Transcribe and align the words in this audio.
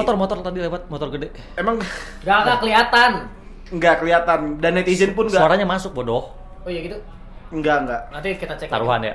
Motor 0.00 0.14
motor 0.16 0.36
tadi 0.40 0.58
lewat 0.64 0.82
motor 0.88 1.08
gede. 1.12 1.28
Emang 1.56 1.76
Gak 2.24 2.38
gak 2.46 2.58
kelihatan. 2.64 3.12
nggak 3.70 4.02
kelihatan 4.02 4.58
dan 4.58 4.72
netizen 4.74 5.14
pun 5.14 5.30
nggak. 5.30 5.38
Suaranya 5.38 5.62
masuk 5.62 5.94
bodoh. 5.94 6.34
Oh 6.66 6.70
iya 6.72 6.82
gitu. 6.82 6.98
Nggak 7.54 7.76
nggak. 7.86 8.02
Nanti 8.10 8.28
kita 8.34 8.54
cek. 8.58 8.66
lagi. 8.66 8.74
Taruhan 8.74 9.00
ya. 9.06 9.14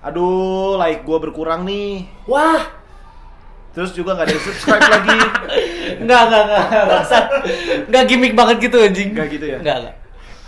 Aduh, 0.00 0.80
like 0.80 1.04
gua 1.04 1.20
berkurang 1.20 1.68
nih. 1.68 2.08
Wah, 2.24 2.80
Terus 3.70 3.94
juga 3.94 4.18
nggak 4.18 4.26
ada 4.26 4.32
yang 4.34 4.42
subscribe 4.42 4.82
lagi. 4.82 5.18
Enggak, 6.02 6.20
enggak, 6.26 6.42
enggak. 6.42 6.84
Bangsat. 6.90 7.24
Enggak 7.86 8.04
gimmick 8.10 8.34
banget 8.34 8.56
gitu 8.66 8.76
anjing. 8.82 9.10
Nggak 9.14 9.28
gitu 9.30 9.44
ya? 9.46 9.58
Enggak, 9.62 9.76
enggak. 9.84 9.94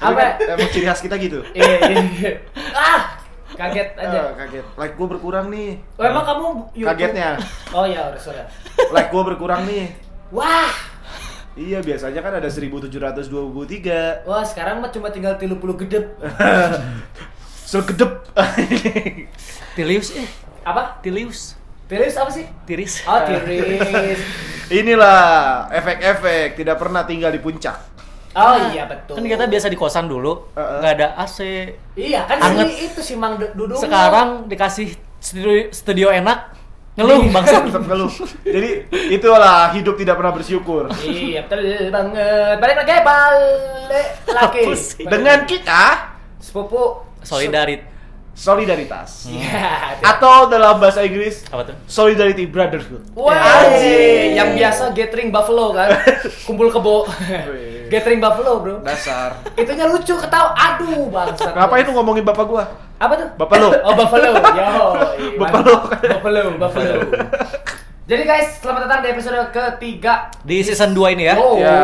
Apa? 0.03 0.19
kan 0.19 0.59
Emang 0.59 0.69
ciri 0.75 0.87
khas 0.91 0.99
kita 0.99 1.15
gitu. 1.23 1.39
iya, 1.55 1.79
iya. 1.87 2.33
ah, 2.75 3.22
kaget 3.55 3.89
aja. 3.97 4.19
Ah, 4.19 4.33
kaget. 4.35 4.65
Like 4.75 4.95
gua 4.97 5.07
berkurang 5.13 5.47
nih. 5.49 5.81
Oh 5.97 6.05
emang 6.05 6.25
kamu 6.25 6.45
YouTube? 6.73 6.89
Kagetnya. 6.93 7.31
Oh 7.71 7.85
iya, 7.85 8.09
udah 8.09 8.21
sudah. 8.21 8.47
Like 8.91 9.09
gua 9.09 9.23
berkurang 9.25 9.65
nih. 9.65 9.93
Wah, 10.33 10.73
Iya, 11.53 11.85
biasanya 11.85 12.25
kan 12.25 12.33
ada 12.41 12.49
1723. 12.49 14.25
wah 14.25 14.41
sekarang 14.41 14.81
mah 14.81 14.89
cuma 14.89 15.13
tinggal 15.13 15.37
tilu 15.37 15.61
puluh 15.61 15.77
gedep. 15.77 16.17
Segedep. 17.73 18.25
Tilius 19.77 20.17
eh. 20.17 20.29
Apa? 20.65 20.97
Tilius. 21.05 21.61
Tiris 21.89 22.17
apa 22.17 22.33
sih? 22.33 22.49
Tiris. 22.65 23.05
Oh 23.05 23.21
tiris. 23.29 24.21
Inilah 24.81 25.69
efek-efek 25.69 26.57
tidak 26.57 26.81
pernah 26.81 27.05
tinggal 27.05 27.29
di 27.29 27.37
puncak. 27.37 27.92
Oh 28.35 28.55
iya 28.69 28.85
betul. 28.85 29.15
Kan 29.15 29.25
kita 29.27 29.45
biasa 29.45 29.67
di 29.67 29.77
kosan 29.77 30.07
dulu, 30.07 30.49
nggak 30.55 30.93
ada 30.95 31.09
AC. 31.17 31.39
Iya 31.93 32.25
kan 32.25 32.41
Anget. 32.41 32.65
ini 32.65 32.75
itu 32.87 33.01
si 33.01 33.13
Mang 33.13 33.37
Du- 33.37 33.53
Dudung. 33.55 33.77
Sekarang 33.77 34.47
dikasih 34.47 34.89
studio, 35.19 35.69
studio 35.69 36.09
enak, 36.09 36.49
ngeluh 36.95 37.29
bangsa. 37.29 37.61
Tetap 37.63 37.85
ngeluh. 37.85 38.09
Jadi 38.43 38.71
itulah 39.11 39.69
hidup 39.71 39.95
tidak 39.95 40.17
pernah 40.17 40.33
bersyukur. 40.33 40.89
Iya 40.99 41.45
betul 41.45 41.61
banget. 41.89 42.57
Balik 42.57 42.77
lagi 42.79 42.93
balik 43.03 44.09
lagi. 44.27 44.63
Sih? 44.75 45.05
Dengan 45.05 45.45
kita 45.45 45.83
sepupu 46.39 47.05
Solidarit. 47.21 47.93
solidaritas. 48.33 49.29
Iya. 49.29 50.01
Atau 50.01 50.49
dalam 50.49 50.81
bahasa 50.81 51.05
Inggris 51.05 51.45
Apa 51.47 51.69
tuh? 51.69 51.77
solidarity 51.85 52.49
brotherhood. 52.49 53.05
Wah, 53.13 53.37
Anjing. 53.37 54.33
yang 54.33 54.57
biasa 54.57 54.89
gathering 54.91 55.29
buffalo 55.29 55.77
kan, 55.77 56.01
kumpul 56.43 56.73
kebo, 56.73 57.05
gathering 57.93 58.21
buffalo 58.25 58.53
bro. 58.65 58.77
Dasar. 58.81 59.37
Itunya 59.53 59.85
lucu 59.85 60.17
ketawa, 60.17 60.57
aduh 60.57 61.13
bangsa. 61.13 61.53
Kenapa 61.53 61.77
itu 61.77 61.93
ngomongin 61.93 62.25
bapak 62.25 62.47
gua? 62.49 62.65
Apa 62.97 63.13
tuh? 63.21 63.29
Bapak 63.37 63.57
lo. 63.61 63.69
Oh 63.85 63.93
buffalo, 63.93 64.29
yo. 64.33 64.41
Buffalo. 65.41 65.75
buffalo, 65.93 66.43
buffalo. 66.57 66.95
Jadi 68.03 68.27
guys, 68.27 68.59
selamat 68.59 68.81
datang 68.83 69.01
di 69.01 69.09
episode 69.15 69.39
ketiga. 69.55 70.27
Di 70.43 70.59
season 70.59 70.91
2 70.91 71.15
ini 71.15 71.31
ya. 71.31 71.39
Oh, 71.39 71.55
Ya. 71.55 71.79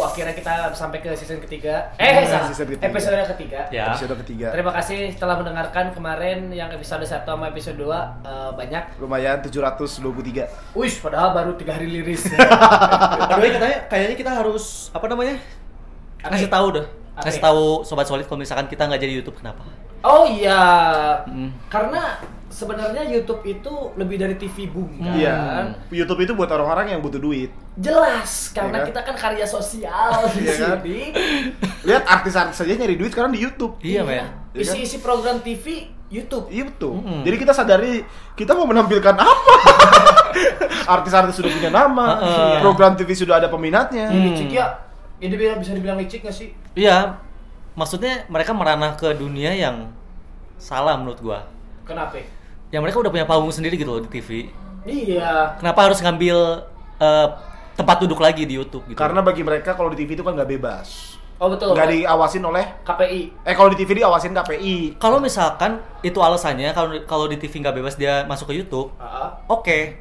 akhirnya 0.00 0.32
kita 0.32 0.72
sampai 0.72 1.04
ke 1.04 1.12
season 1.12 1.36
ketiga. 1.38 1.92
Eh, 2.00 2.08
Ya, 2.08 2.24
salah. 2.24 2.48
season 2.48 2.64
ketiga. 2.66 2.88
episode 2.88 3.20
ketiga. 3.36 3.60
Ya. 3.68 3.92
Episode 3.92 4.16
ketiga. 4.24 4.46
Terima 4.56 4.72
kasih 4.72 5.12
telah 5.12 5.36
mendengarkan 5.36 5.92
kemarin 5.92 6.48
yang 6.50 6.72
episode 6.72 7.04
1 7.04 7.28
sama 7.28 7.52
episode 7.52 7.76
2 7.76 8.16
eh, 8.24 8.50
banyak. 8.56 8.96
Lumayan 8.96 9.44
723. 9.44 10.48
Wih, 10.72 10.94
padahal 10.96 11.36
baru 11.36 11.52
tiga 11.52 11.76
hari 11.76 11.92
liris. 11.92 12.32
Aduh, 13.28 13.50
katanya 13.52 13.78
kayaknya 13.92 14.16
kita 14.16 14.32
harus 14.32 14.88
apa 14.90 15.04
namanya? 15.04 15.36
Kasih 16.16 16.48
tahu 16.48 16.80
dah. 16.80 16.86
Apa? 17.12 17.28
Kasih 17.28 17.44
tahu 17.44 17.84
sobat 17.84 18.08
solid 18.08 18.24
kalau 18.24 18.40
misalkan 18.40 18.72
kita 18.72 18.88
nggak 18.88 19.04
jadi 19.04 19.20
YouTube 19.20 19.36
kenapa? 19.36 19.68
Oh 20.00 20.24
iya, 20.24 20.64
Hmm. 21.28 21.52
karena 21.68 22.20
sebenarnya 22.48 23.02
YouTube 23.04 23.42
itu 23.42 23.72
lebih 23.94 24.16
dari 24.16 24.34
TV 24.34 24.66
boom 24.66 24.88
kan? 24.98 25.14
Iya. 25.14 25.36
YouTube 25.90 26.20
itu 26.22 26.32
buat 26.32 26.48
orang-orang 26.48 26.94
yang 26.94 27.00
butuh 27.00 27.18
duit. 27.18 27.50
Jelas, 27.76 28.50
karena 28.50 28.80
Iya 28.80 28.82
kan? 28.82 28.88
kita 28.88 29.00
kan 29.04 29.14
karya 29.14 29.46
sosial 29.46 30.10
di 30.32 30.42
Iya 30.42 30.54
kan? 30.56 30.78
sini. 30.80 31.00
Lihat 31.84 32.02
artis-artis 32.06 32.56
saja 32.56 32.72
nyari 32.72 32.96
duit 32.96 33.12
sekarang 33.12 33.30
di 33.30 33.40
YouTube. 33.40 33.76
Iya, 33.80 34.00
men. 34.00 34.14
Iya 34.16 34.24
kan? 34.24 34.30
Isi-isi 34.56 34.98
program 34.98 35.40
TV 35.40 35.90
YouTube. 36.08 36.46
YouTube. 36.48 37.02
Mm-mm. 37.02 37.20
Jadi 37.22 37.36
kita 37.36 37.52
sadari 37.52 38.00
kita 38.32 38.54
mau 38.54 38.64
menampilkan 38.64 39.12
apa. 39.12 39.54
Artis-artis 40.96 41.34
sudah 41.34 41.50
punya 41.50 41.68
nama, 41.68 42.20
Heeh. 42.22 42.56
program 42.62 42.94
TV 42.94 43.10
sudah 43.12 43.42
ada 43.42 43.48
peminatnya. 43.48 44.06
Hmm. 44.08 44.22
Licik 44.22 44.50
ya. 44.52 44.86
Ini 45.16 45.32
bisa- 45.32 45.58
bisa 45.58 45.72
dibilang 45.72 45.98
licik 45.98 46.22
gak 46.22 46.32
sih? 46.32 46.52
Iya. 46.72 47.18
Maksudnya 47.74 48.24
mereka 48.28 48.56
meranah 48.56 48.94
ke 48.94 49.12
dunia 49.12 49.52
yang 49.52 49.90
salah 50.56 50.96
menurut 50.96 51.20
gua. 51.20 51.40
Kenapa? 51.84 52.20
Ya 52.68 52.78
mereka 52.78 52.98
udah 52.98 53.08
punya 53.08 53.24
panggung 53.24 53.50
sendiri 53.50 53.74
gitu 53.74 53.90
loh 53.90 54.02
di 54.02 54.10
TV. 54.10 54.50
Iya. 54.82 55.54
Kenapa 55.58 55.86
harus 55.86 55.98
ngambil 55.98 56.36
eh, 56.96 57.28
tempat 57.74 57.96
duduk 58.00 58.18
lagi 58.18 58.42
di 58.42 58.54
YouTube 58.54 58.86
gitu? 58.86 58.98
Karena 58.98 59.20
bagi 59.20 59.42
mereka 59.42 59.74
kalau 59.74 59.90
di 59.90 59.98
TV 59.98 60.14
itu 60.14 60.24
kan 60.24 60.32
nggak 60.32 60.48
bebas, 60.48 61.14
Oh 61.36 61.52
betul. 61.52 61.76
nggak 61.76 61.88
diawasin 61.92 62.42
oleh 62.42 62.64
KPI. 62.82 63.20
eh 63.44 63.54
kalau 63.54 63.68
di 63.68 63.76
TV 63.76 64.00
diawasin 64.00 64.32
KPI. 64.32 64.96
kalau 64.96 65.20
misalkan 65.20 65.78
itu 66.00 66.16
alasannya 66.16 66.72
kalau 66.72 66.96
kalau 67.04 67.26
di 67.26 67.36
TV 67.36 67.60
nggak 67.60 67.76
bebas 67.76 67.94
dia 67.94 68.24
masuk 68.24 68.50
ke 68.50 68.54
YouTube, 68.56 68.90
Ah, 68.96 69.36
oke. 69.46 70.00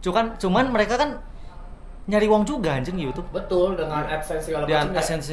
Cuman 0.00 0.34
cuman 0.40 0.64
mereka 0.72 0.96
kan 0.96 1.20
nyari 2.02 2.26
uang 2.26 2.42
juga 2.42 2.74
anjing 2.74 2.98
di 2.98 3.04
YouTube. 3.06 3.28
betul 3.30 3.78
dengan 3.78 4.02
AdSense 4.02 4.50
segala 4.50 4.66
Dan 4.66 4.90
macam. 4.90 4.98
ya. 4.98 4.98
AdSense 4.98 5.28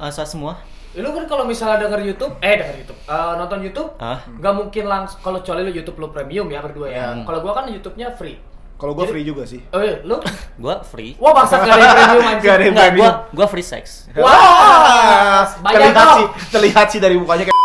asal 0.00 0.26
semua. 0.26 0.58
Ya, 0.92 1.00
Lu 1.00 1.08
kan 1.10 1.24
kalau 1.24 1.44
misalnya 1.44 1.80
denger 1.80 2.04
YouTube, 2.04 2.36
eh 2.38 2.52
denger 2.54 2.76
YouTube, 2.78 3.00
eh, 3.02 3.32
nonton 3.34 3.58
YouTube, 3.60 3.90
nggak 4.36 4.54
mungkin 4.54 4.84
langsung 4.84 5.18
kalau 5.20 5.40
kecuali 5.40 5.64
lu 5.64 5.72
YouTube 5.72 5.96
lu 5.96 6.08
premium 6.08 6.44
ya 6.46 6.60
berdua 6.60 6.86
ya. 6.86 7.04
Hmm. 7.10 7.24
Kalau 7.24 7.40
gua 7.40 7.52
kan 7.54 7.64
YouTube-nya 7.66 8.12
free. 8.12 8.36
Kalau 8.76 8.92
gue 8.92 9.06
Jadi- 9.06 9.14
free 9.14 9.24
juga 9.24 9.42
sih. 9.46 9.62
Oh 9.70 9.78
iya, 9.78 10.02
lu? 10.02 10.18
Gua 10.62 10.82
free. 10.82 11.14
Wah 11.16 11.30
bangsa 11.32 11.54
gak 11.56 11.70
ada 11.70 11.78
yang 11.78 11.94
premium 11.94 12.18
anjing. 12.20 12.42
Nggak 12.42 12.50
ada 12.52 12.60
yang 12.60 12.74
Enggak, 12.74 12.88
premium. 12.90 13.04
gua 13.06 13.10
gua 13.32 13.46
free 13.46 13.62
sex. 13.64 13.84
Wah, 14.12 15.46
banyak 15.62 15.70
terlihat 15.78 15.94
dong. 15.96 16.18
sih, 16.18 16.26
terlihat 16.50 16.86
sih 16.90 16.98
dari 16.98 17.14
mukanya 17.14 17.44
kayak 17.46 17.54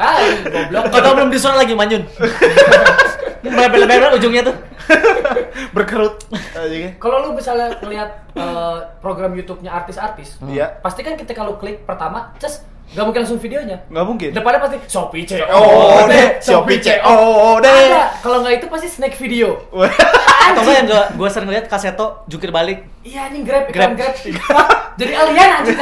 Ah, 0.00 0.16
goblok. 0.44 0.84
Kau 0.92 1.12
belum 1.14 1.28
disuruh 1.28 1.56
lagi 1.56 1.72
Manyun. 1.72 2.04
Bebel-bebel 3.50 4.10
ujungnya 4.16 4.42
tuh. 4.46 4.56
berkerut. 5.76 6.18
Aja 6.52 6.76
Kalau 6.98 7.16
lu 7.22 7.30
misalnya 7.34 7.78
ngelihat 7.78 8.10
eh, 8.34 8.78
program 8.98 9.30
YouTube-nya 9.32 9.70
artis-artis, 9.70 10.40
Iya. 10.42 10.80
pasti 10.80 11.02
kan 11.02 11.14
ketika 11.14 11.42
lu 11.42 11.54
klik 11.56 11.84
pertama, 11.84 12.34
ces, 12.38 12.62
nggak 12.90 13.04
mungkin 13.06 13.20
langsung 13.22 13.38
videonya. 13.38 13.76
Nggak 13.86 14.04
mungkin. 14.04 14.28
Depannya 14.34 14.58
pasti 14.58 14.76
Shopee 14.84 15.22
C. 15.22 15.38
Oh, 15.46 16.04
deh, 16.04 16.42
Shopee 16.42 16.82
C. 16.82 16.98
Oh, 17.00 17.62
deh. 17.62 17.70
Ada. 17.70 18.18
Kalau 18.18 18.42
nggak 18.42 18.58
itu 18.58 18.66
pasti 18.66 18.88
snack 18.88 19.14
video. 19.14 19.54
Atau 20.50 20.66
enggak 20.66 20.74
yang 20.74 20.86
gua, 20.90 21.02
gua 21.14 21.28
sering 21.30 21.48
lihat 21.48 21.70
kaseto 21.70 22.26
jungkir 22.26 22.50
balik. 22.50 22.82
Iya 23.00 23.30
anjing 23.30 23.46
Grab, 23.46 23.70
Grab. 23.70 23.94
Grab. 23.94 24.18
Jadi 24.98 25.12
alien 25.14 25.50
anjing. 25.62 25.78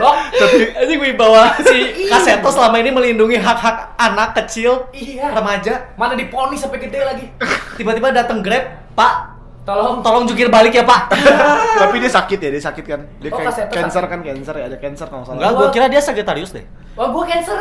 Loh. 0.00 0.16
Anjing 0.80 1.00
wibawa 1.02 1.52
si 1.60 1.76
kaseto 2.12 2.48
selama 2.48 2.80
ini 2.80 2.88
melindungi 2.88 3.36
hak-hak 3.36 4.00
anak 4.00 4.32
kecil, 4.32 4.88
Iya. 4.96 5.36
remaja. 5.36 5.92
Mana 6.00 6.16
diponis 6.16 6.64
sampai 6.64 6.80
gede 6.80 7.04
lagi. 7.04 7.26
Tiba-tiba 7.76 8.16
datang 8.16 8.40
Grab, 8.40 8.64
"Pak, 8.96 9.39
Tolong 9.60 10.00
tolong 10.00 10.24
jungkir 10.24 10.48
balik 10.48 10.72
ya, 10.72 10.82
Pak." 10.82 11.12
Tapi 11.80 11.96
dia 11.98 12.08
sakit 12.08 12.38
ya, 12.38 12.50
dia 12.50 12.62
sakit 12.62 12.84
kan. 12.84 13.00
Dia 13.18 13.28
Oh, 13.28 13.38
kayak 13.38 13.70
cancer 13.70 14.00
sakit. 14.00 14.08
kan, 14.08 14.20
cancer 14.22 14.54
ya, 14.54 14.64
ada 14.66 14.76
cancer 14.76 15.06
kalau 15.06 15.20
nggak 15.20 15.32
Enggak, 15.32 15.48
salah. 15.48 15.60
gua 15.60 15.68
kira 15.70 15.86
dia 15.86 16.00
Sagittarius 16.00 16.50
deh. 16.50 16.64
Wah, 16.94 17.08
gua 17.08 17.24
cancer. 17.24 17.56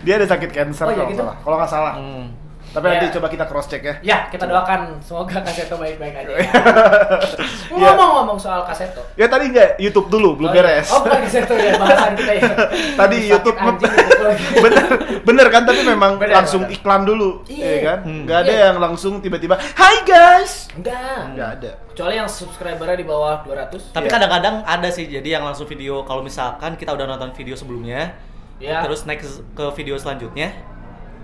dia 0.00 0.14
ada 0.16 0.26
sakit 0.26 0.50
cancer 0.50 0.84
Oh, 0.84 0.90
iya 0.90 0.96
kalau 0.96 1.04
nggak 1.04 1.12
gitu? 1.12 1.22
salah. 1.22 1.36
Kalau 1.40 1.56
nggak 1.56 1.70
salah. 1.70 1.94
Hmm. 1.96 2.24
Tapi 2.70 2.84
Ya. 2.84 2.92
nanti 2.94 3.06
coba 3.12 3.26
kita 3.26 3.44
cross 3.44 3.66
check 3.66 3.82
ya. 3.82 3.94
ya, 4.00 4.18
kita 4.26 4.46
doakan 4.46 5.00
semoga 5.00 5.42
Kaseto 5.42 5.74
baik-baik 5.74 6.14
aja. 6.16 6.30
Iya. 6.30 6.50
Ngomong-ngomong 7.70 8.38
soal 8.38 8.62
Kaseto. 8.62 9.02
Ya 9.14 9.26
tadi 9.26 9.50
nggak 9.50 9.78
YouTube 9.78 10.06
dulu, 10.06 10.36
belum 10.36 10.50
Oh, 10.50 10.54
iya. 10.54 10.62
beres. 10.78 10.88
Oh, 10.88 11.02
bukan 11.02 11.20
Kaseto 11.20 11.54
ya, 11.54 11.74
bahasan 11.74 12.12
kita 12.14 12.32
ya. 12.32 12.42
Tadi 13.00 13.16
Sakit 13.18 13.30
YouTube 13.32 13.58
anjing 13.58 13.90
lagi. 13.90 14.44
bener 14.64 14.84
bener 15.20 15.46
kan 15.48 15.62
tapi 15.64 15.80
memang 15.82 16.12
Bener, 16.16 16.34
langsung 16.36 16.62
bener. 16.62 16.76
iklan 16.76 17.02
dulu 17.02 17.42
Iya. 17.44 17.66
ya 17.66 17.78
kan 17.84 17.98
Hmm. 18.02 18.22
nggak 18.24 18.38
ada 18.38 18.52
Iya. 18.52 18.64
yang 18.64 18.76
langsung 18.78 19.12
tiba-tiba 19.18 19.54
Hai 19.72 19.96
guys 20.02 20.68
Enggak. 20.72 21.20
nggak 21.34 21.48
ada 21.56 21.70
Kecuali 21.90 22.14
yang 22.16 22.28
subscribernya 22.28 22.96
di 22.96 23.04
bawah 23.04 23.42
200. 23.42 23.90
Tapi 23.90 24.06
Iya. 24.06 24.12
kadang-kadang 24.14 24.54
ada 24.62 24.88
sih 24.88 25.04
jadi 25.04 25.28
yang 25.32 25.44
langsung 25.44 25.66
video 25.66 26.00
kalau 26.02 26.20
misalkan 26.20 26.74
kita 26.74 26.90
udah 26.90 27.06
nonton 27.06 27.32
video 27.32 27.52
sebelumnya, 27.52 28.14
Ya. 28.56 28.80
terus 28.80 29.04
next 29.04 29.42
ke 29.50 29.64
video 29.74 29.96
selanjutnya 29.96 30.52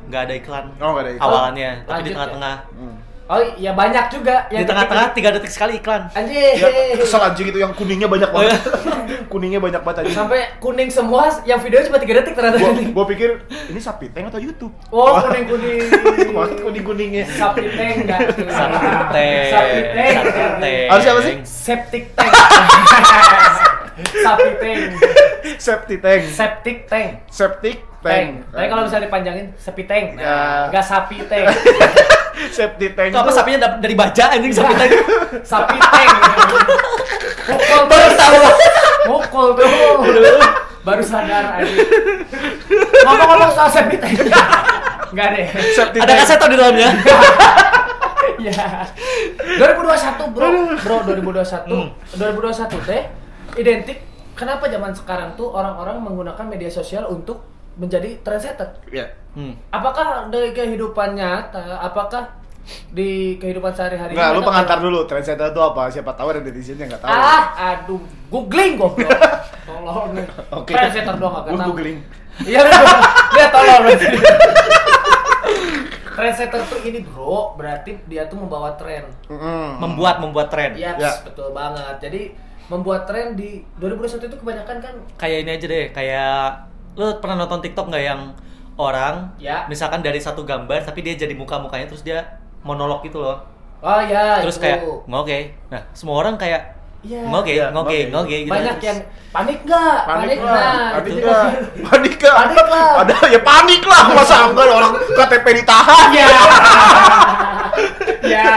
nggak 0.06 0.23
ada 0.23 0.35
iklan. 0.35 0.64
oh 0.76 0.91
nggak 0.91 1.05
ada 1.05 1.12
iklan 1.12 1.26
Awalannya, 1.26 1.70
tapi 1.82 2.00
di 2.00 2.08
ya? 2.08 2.14
tengah-tengah. 2.14 2.56
Hmm. 2.73 2.97
Oh, 3.26 3.43
ya 3.58 3.75
banyak 3.75 4.06
juga 4.06 4.47
Di 4.47 4.62
tengah-tengah 4.62 5.11
tiga 5.11 5.35
detik 5.35 5.50
sekali 5.50 5.82
iklan. 5.82 6.06
Anjing. 6.14 6.62
ya 6.62 6.70
kesel 6.94 7.19
anjing 7.19 7.50
itu 7.50 7.58
yang 7.58 7.75
kuningnya 7.75 8.06
banyak 8.06 8.31
banget 8.31 8.55
kuningnya 9.35 9.58
banyak 9.58 9.82
banget 9.82 10.06
anjing 10.06 10.14
Sampai 10.14 10.47
kuning 10.56 10.87
semua 10.87 11.26
yang 11.43 11.58
videonya 11.58 11.91
cuma 11.91 11.99
3 11.99 12.06
detik 12.06 12.38
ternyata. 12.38 12.55
gua, 12.56 12.70
gua 12.94 13.05
pikir 13.11 13.43
ini 13.67 13.82
sapi 13.82 14.14
tank 14.14 14.31
atau 14.31 14.38
YouTube 14.38 14.70
Oh, 14.94 15.19
kuning-kuning. 15.19 15.91
banget 16.38 16.58
kuning 16.62 16.85
kuningnya 16.87 17.25
Sapi 17.26 17.67
tank 17.67 18.06
enggak 18.06 18.20
tuh. 18.31 18.47
Sapi 18.47 18.79
tank. 19.11 19.50
Sapi 19.50 19.79
tank. 19.91 20.87
Harusnya 20.87 21.11
apa 21.11 21.23
sih? 21.26 21.35
Septic 21.43 22.05
tank. 22.14 22.31
Sapi 23.96 24.50
tank. 24.56 24.81
septic 25.56 25.98
tank 25.98 26.22
Septic 26.28 26.78
tank. 26.84 27.10
septic 27.26 27.76
Tank. 27.98 28.44
tank 28.44 28.52
Tapi 28.52 28.66
kalau 28.66 28.82
misalnya 28.84 29.04
dipanjangin 29.06 29.46
sepi 29.56 29.82
tank. 29.82 30.06
Ya. 30.14 30.22
Nah, 30.22 30.62
enggak 30.69 30.84
sapi 30.84 31.16
tank. 31.25 31.46
Safety 32.48 32.93
tank 32.93 33.08
Itu 33.08 33.19
apa 33.19 33.32
sapinya 33.32 33.81
dari 33.81 33.94
baja 33.94 34.28
anjing 34.28 34.52
sapi 34.52 34.72
tadi. 34.72 34.96
Sapi 35.43 35.78
tank. 35.81 36.10
Mukul 37.46 37.81
Baru 37.87 38.08
tahu. 38.12 38.37
Mukul 39.08 39.46
tuh. 39.54 39.69
Baru 40.82 41.02
sadar 41.02 41.44
aja. 41.56 41.75
Ngomong-ngomong 43.02 43.50
soal 43.50 43.70
sapi 43.72 43.96
tank. 43.96 44.20
Enggak 45.10 45.28
deh. 45.32 45.46
Safety 45.72 45.98
Ada 45.98 46.06
tank. 46.06 46.20
kaseto 46.20 46.44
di 46.46 46.56
dalamnya. 46.56 46.90
Ya. 48.37 48.84
2021 49.56 50.28
bro, 50.28 50.46
bro 50.76 50.96
2021, 51.08 51.66
Hmm. 51.66 51.88
2021 52.14 52.84
teh 52.84 53.02
identik. 53.56 53.99
Kenapa 54.32 54.69
zaman 54.69 54.93
sekarang 54.93 55.32
tuh 55.32 55.49
orang-orang 55.49 55.97
menggunakan 55.99 56.44
media 56.44 56.69
sosial 56.69 57.08
untuk 57.08 57.41
menjadi 57.76 58.20
trendsetter? 58.20 58.69
Iya. 58.87 59.08
Hmm. 59.32 59.56
Apakah 59.69 60.29
dari 60.29 60.53
kehidupan 60.53 61.12
nyata? 61.12 61.81
Apakah 61.81 62.37
di 62.91 63.37
kehidupan 63.37 63.73
sehari-hari? 63.73 64.12
Enggak, 64.12 64.31
lu 64.32 64.41
pengantar 64.43 64.79
dulu. 64.79 65.05
Trendsetter 65.05 65.50
itu 65.50 65.61
apa? 65.61 65.88
Siapa 65.88 66.12
tahu 66.12 66.29
ada 66.31 66.41
netizen 66.41 66.76
yang 66.76 66.88
nggak 66.88 67.00
tahu. 67.00 67.11
Ah, 67.11 67.43
aduh, 67.73 68.00
googling 68.29 68.76
goblok. 68.76 69.08
Tolong 69.69 70.12
nih. 70.12 70.26
Oke. 70.53 70.73
Trendsetter 70.73 71.17
doang 71.17 71.44
Lu 71.47 71.56
tahu. 71.56 71.69
googling. 71.73 71.99
Iya, 72.37 72.61
dia 73.32 73.49
tolong 73.49 73.81
berarti. 73.82 74.06
Trendsetter 76.17 76.61
tuh 76.64 76.81
ini 76.81 77.00
bro, 77.00 77.53
berarti 77.55 78.00
dia 78.05 78.25
tuh 78.25 78.41
membawa 78.41 78.73
tren. 78.75 79.05
Mm-mm. 79.29 79.76
Membuat 79.81 80.17
membuat 80.19 80.49
tren. 80.49 80.73
Iya, 80.73 80.97
Ya. 80.97 81.12
betul 81.20 81.53
banget. 81.53 82.00
Jadi 82.00 82.32
membuat 82.66 83.06
tren 83.06 83.34
di 83.34 83.62
2021 83.78 84.26
itu 84.26 84.36
kebanyakan 84.38 84.76
kan 84.82 84.94
Kayak 85.16 85.38
ini 85.46 85.50
aja 85.54 85.66
deh, 85.66 85.86
kayak 85.94 86.38
lu 86.96 87.06
pernah 87.20 87.36
nonton 87.38 87.60
TikTok 87.60 87.86
nggak 87.88 88.04
yang 88.04 88.20
orang 88.76 89.32
Ya. 89.36 89.64
misalkan 89.68 90.00
dari 90.00 90.20
satu 90.20 90.44
gambar 90.44 90.84
tapi 90.84 91.00
dia 91.00 91.16
jadi 91.16 91.32
muka-mukanya 91.32 91.86
terus 91.86 92.02
dia 92.02 92.40
monolog 92.60 93.00
gitu 93.02 93.22
loh. 93.22 93.38
Oh 93.80 94.00
ya, 94.02 94.40
terus 94.42 94.56
itu. 94.58 94.64
kayak 94.66 94.80
ngoke. 95.06 95.38
Nah, 95.70 95.82
semua 95.92 96.18
orang 96.18 96.34
kayak 96.34 96.74
Iya. 97.06 97.22
ngoke, 97.30 97.52
Iya, 97.54 97.66
ngoke, 97.70 98.10
ngoke. 98.10 98.10
ngoke 98.10 98.36
gitu. 98.42 98.50
banyak 98.50 98.76
yang 98.82 98.98
panik 99.30 99.58
nggak? 99.62 99.98
Panik 100.02 100.38
nah, 100.42 100.50
lah, 100.50 100.82
panik 100.98 101.12
gitu. 101.14 101.28
lah, 101.28 101.44
panik 101.86 102.16
lah, 102.19 102.34
Panik 102.42 102.66
lah. 102.66 102.90
Ada 103.06 103.16
ya 103.30 103.40
panik 103.46 103.82
lah, 103.86 104.02
masa 104.10 104.36
enggak 104.50 104.66
orang 104.66 104.92
KTP 105.14 105.46
ditahan? 105.62 106.06
Iya. 106.10 106.26
Ya. 108.26 108.48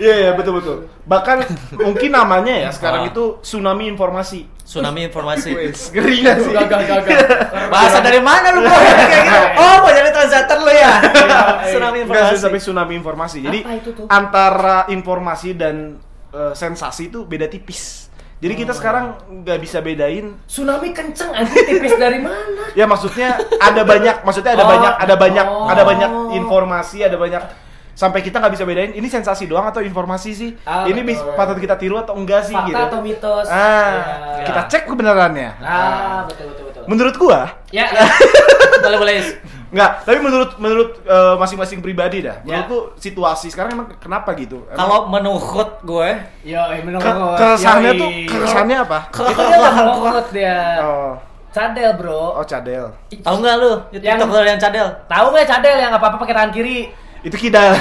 Iya, 0.00 0.14
iya 0.16 0.30
betul 0.38 0.62
betul. 0.62 0.78
Bahkan 1.04 1.36
mungkin 1.76 2.10
namanya 2.10 2.54
ya 2.58 2.70
sekarang 2.72 3.04
Ah. 3.04 3.10
itu 3.10 3.24
tsunami 3.40 3.84
informasi. 3.86 4.48
tsunami 4.64 5.04
informasi. 5.04 5.52
Ngeri 5.92 6.16
sih? 6.24 6.48
Gagal 6.50 6.80
gagal. 6.82 7.18
Bahasa 7.68 8.00
dari 8.00 8.16
mana 8.18 8.48
lu 8.50 8.60
bro? 8.60 8.72
Kayak 8.72 9.22
gitu. 9.22 9.40
Oh, 9.54 9.76
mau 9.78 9.90
jadi 9.90 10.08
translator 10.08 10.58
lu 10.58 10.72
ya? 10.72 10.92
tsunami 11.62 11.98
Enggak 12.00 12.24
sih, 12.24 12.32
informasi. 12.32 12.40
tapi 12.40 12.58
tsunami 12.58 12.92
informasi. 12.94 13.38
Jadi 13.40 13.58
Apa 13.60 13.72
itu 13.74 13.90
tuh? 13.92 14.06
antara 14.08 14.88
informasi 14.88 15.52
dan 15.52 16.00
eh, 16.30 16.52
sensasi 16.52 17.08
itu 17.08 17.22
beda 17.22 17.46
tipis. 17.46 18.08
Jadi 18.34 18.54
kita 18.56 18.72
sekarang 18.72 19.14
nggak 19.40 19.58
bisa 19.58 19.80
bedain. 19.80 20.36
Tsunami 20.44 20.90
kenceng 20.90 21.30
anjing 21.30 21.64
tipis 21.66 21.96
dari 21.96 22.18
mana? 22.18 22.64
Ya 22.72 22.84
maksudnya 22.84 23.36
ada 23.58 23.82
banyak, 23.82 24.20
maksudnya 24.20 24.52
ada 24.52 24.64
Oh, 24.64 24.70
banyak, 24.70 24.92
ada 24.98 25.14
banyak, 25.14 25.46
oh. 25.46 25.64
ada 25.66 25.82
banyak 25.82 26.10
informasi, 26.34 26.98
ada 27.00 27.16
banyak 27.16 27.40
sampai 27.94 28.20
kita 28.20 28.36
nggak 28.36 28.52
bisa 28.52 28.62
bedain 28.62 28.90
ini 28.90 29.06
sensasi 29.06 29.46
doang 29.46 29.64
atau 29.64 29.78
informasi 29.78 30.30
sih. 30.30 30.50
Ah, 30.62 30.84
ini 30.84 31.00
betul. 31.00 31.32
patut 31.32 31.56
kita 31.56 31.74
tiru 31.74 31.96
atau 31.96 32.14
enggak 32.14 32.42
sih 32.42 32.52
Fakta 32.52 32.68
gitu. 32.68 32.82
atau 32.84 32.98
mitos? 33.00 33.46
Ah, 33.46 34.42
Ya. 34.42 34.44
kita 34.44 34.60
cek 34.68 34.82
kebenarannya. 34.86 35.50
Ah, 35.58 36.26
betul 36.26 36.50
betul 36.50 36.64
betul. 36.68 36.82
Menurut 36.84 37.14
gua, 37.16 37.40
Ya, 37.70 37.86
ya. 37.88 38.02
boleh 38.84 38.98
boleh. 38.98 39.14
Enggak, 39.74 40.06
tapi 40.06 40.18
menurut 40.22 40.50
menurut 40.58 40.90
eh, 41.02 41.34
masing-masing 41.34 41.78
pribadi 41.80 42.22
dah. 42.22 42.38
Ya. 42.42 42.62
Menurut 42.62 42.66
tuh 42.68 42.82
situasi 42.96 43.50
sekarang 43.50 43.74
emang 43.74 43.88
kenapa 43.98 44.30
gitu? 44.34 44.62
Kalau 44.70 45.10
menurut 45.10 45.82
gue, 45.82 46.10
Yo, 46.46 46.62
menurut 46.82 47.02
ke 47.02 47.10
keresahannya 47.34 47.92
tuh 47.98 48.10
keresahannya 48.28 48.76
apa? 48.82 48.98
Itu 49.10 49.42
dia 49.42 49.56
udah 49.58 49.72
menurut 49.74 50.26
dia. 50.30 50.58
Oh, 50.78 51.12
Cadel, 51.50 51.94
Bro. 51.94 52.34
oh 52.34 52.42
cadel. 52.42 52.90
tahu 53.14 53.36
nggak 53.38 53.54
lu? 53.62 53.72
Yang- 53.94 54.26
TikTok 54.26 54.42
yang 54.42 54.58
cadel. 54.58 54.86
Tahu 55.06 55.26
nggak 55.30 55.46
cadel 55.46 55.76
yang 55.78 55.92
apa-apa 55.94 56.16
pakai 56.18 56.34
tangan 56.34 56.50
kiri? 56.50 56.90
Itu 57.24 57.36
kidal. 57.40 57.72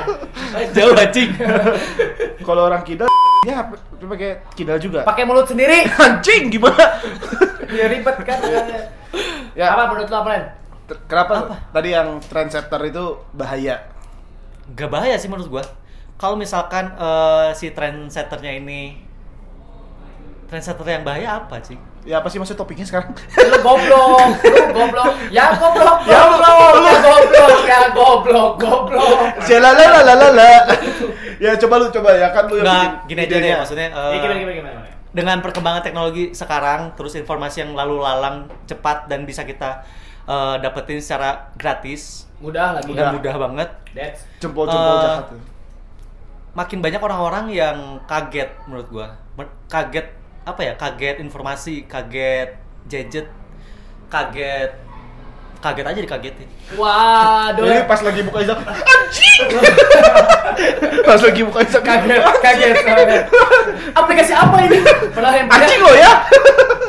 Jauh 0.76 0.94
anjing. 0.98 1.30
Kalau 2.42 2.66
orang 2.66 2.82
kidal 2.82 3.06
ya 3.46 3.70
pakai 4.02 4.42
kidal 4.56 4.78
juga. 4.82 5.06
Pakai 5.06 5.22
mulut 5.22 5.46
sendiri. 5.46 5.86
Anjing 6.04 6.50
gimana? 6.50 6.98
Ya 7.70 7.86
ribet 7.88 8.16
kan. 8.26 8.38
Ya. 9.54 9.70
Apa 9.70 9.94
menurut 9.94 10.10
lo? 10.10 10.26
T- 10.90 10.98
Kenapa 11.06 11.46
Apa? 11.46 11.54
tadi 11.70 11.94
yang 11.94 12.18
trendsetter 12.18 12.82
itu 12.90 13.22
bahaya? 13.30 13.86
Gak 14.74 14.90
bahaya 14.90 15.14
sih 15.14 15.30
menurut 15.30 15.46
gua. 15.46 15.64
Kalau 16.18 16.34
misalkan 16.34 16.90
eh, 16.98 17.54
si 17.54 17.70
trendsetternya 17.70 18.58
ini 18.58 18.98
trendsetter 20.44 20.86
yang 20.86 21.02
bahaya 21.02 21.38
apa 21.38 21.56
sih? 21.60 21.74
Ya 22.02 22.18
apa 22.18 22.28
sih 22.28 22.36
maksud 22.36 22.54
topiknya 22.54 22.84
sekarang? 22.84 23.10
Lu 23.16 23.56
goblok, 23.58 24.36
lu 24.38 24.60
goblok. 24.70 25.12
Ya 25.28 25.52
goblok, 25.52 26.04
Ya, 26.04 26.20
goblok, 26.20 26.56
lu- 26.74 26.84
ya 26.84 26.94
goblok, 26.98 27.60
ya 27.64 27.80
goblok, 27.90 28.50
goblok. 28.56 29.18
Jalalalalala. 29.40 30.52
ya 31.36 31.56
coba 31.56 31.74
lu 31.76 31.88
coba 31.90 32.10
ya 32.12 32.28
kan 32.28 32.44
lu 32.46 32.58
yang 32.58 32.66
bikin 32.66 32.90
gini 33.08 33.20
aja 33.24 33.36
deh 33.38 33.54
maksudnya. 33.56 33.86
eh, 33.88 34.10
Ya, 34.10 34.18
gimana, 34.18 34.36
gimana, 34.36 34.54
gimana? 34.54 34.80
dengan 35.10 35.38
perkembangan 35.40 35.80
teknologi 35.80 36.24
sekarang, 36.32 36.92
terus 36.92 37.14
informasi 37.14 37.62
yang 37.62 37.72
lalu 37.72 37.98
lalang, 37.98 38.36
cepat 38.64 39.06
dan 39.06 39.24
bisa 39.24 39.42
kita 39.42 39.80
eh, 40.24 40.56
dapetin 40.58 40.98
secara 40.98 41.48
gratis, 41.54 42.28
Mudah 42.36 42.74
lagi. 42.74 42.90
Mudah. 42.90 43.12
mudah 43.12 43.34
banget. 43.38 43.68
That's 43.92 44.20
Jempol-jempol 44.38 44.76
Eh, 44.92 45.02
jahat 45.02 45.24
tuh. 45.30 45.40
Makin 46.52 46.78
banyak 46.78 46.98
orang-orang 46.98 47.44
yang 47.48 47.76
kaget 48.04 48.52
menurut 48.66 48.86
gua. 48.88 49.06
Kaget 49.66 50.06
apa 50.44 50.60
ya? 50.60 50.72
Kaget 50.76 51.20
informasi, 51.24 51.88
kaget 51.88 52.56
gadget, 52.88 53.26
kaget 54.12 54.70
kaget 55.64 55.86
aja 55.88 56.00
dikagetin. 56.04 56.48
Waduh. 56.74 57.62
Jadi 57.62 57.82
pas 57.84 58.00
lagi 58.00 58.20
buka 58.22 58.38
Instagram, 58.40 58.66
anjing. 58.74 59.42
pas 61.06 61.20
lagi 61.20 61.40
buka 61.42 61.58
Instagram, 61.60 61.98
kaget, 62.02 62.22
kaget, 62.40 62.76
kaget. 62.82 63.22
Aplikasi 63.92 64.32
apa 64.32 64.56
ini? 64.62 64.78
Padahal 65.12 65.34
handphone 65.36 65.60
Anjing 65.60 65.80
lo 65.80 65.92
ya. 65.92 66.12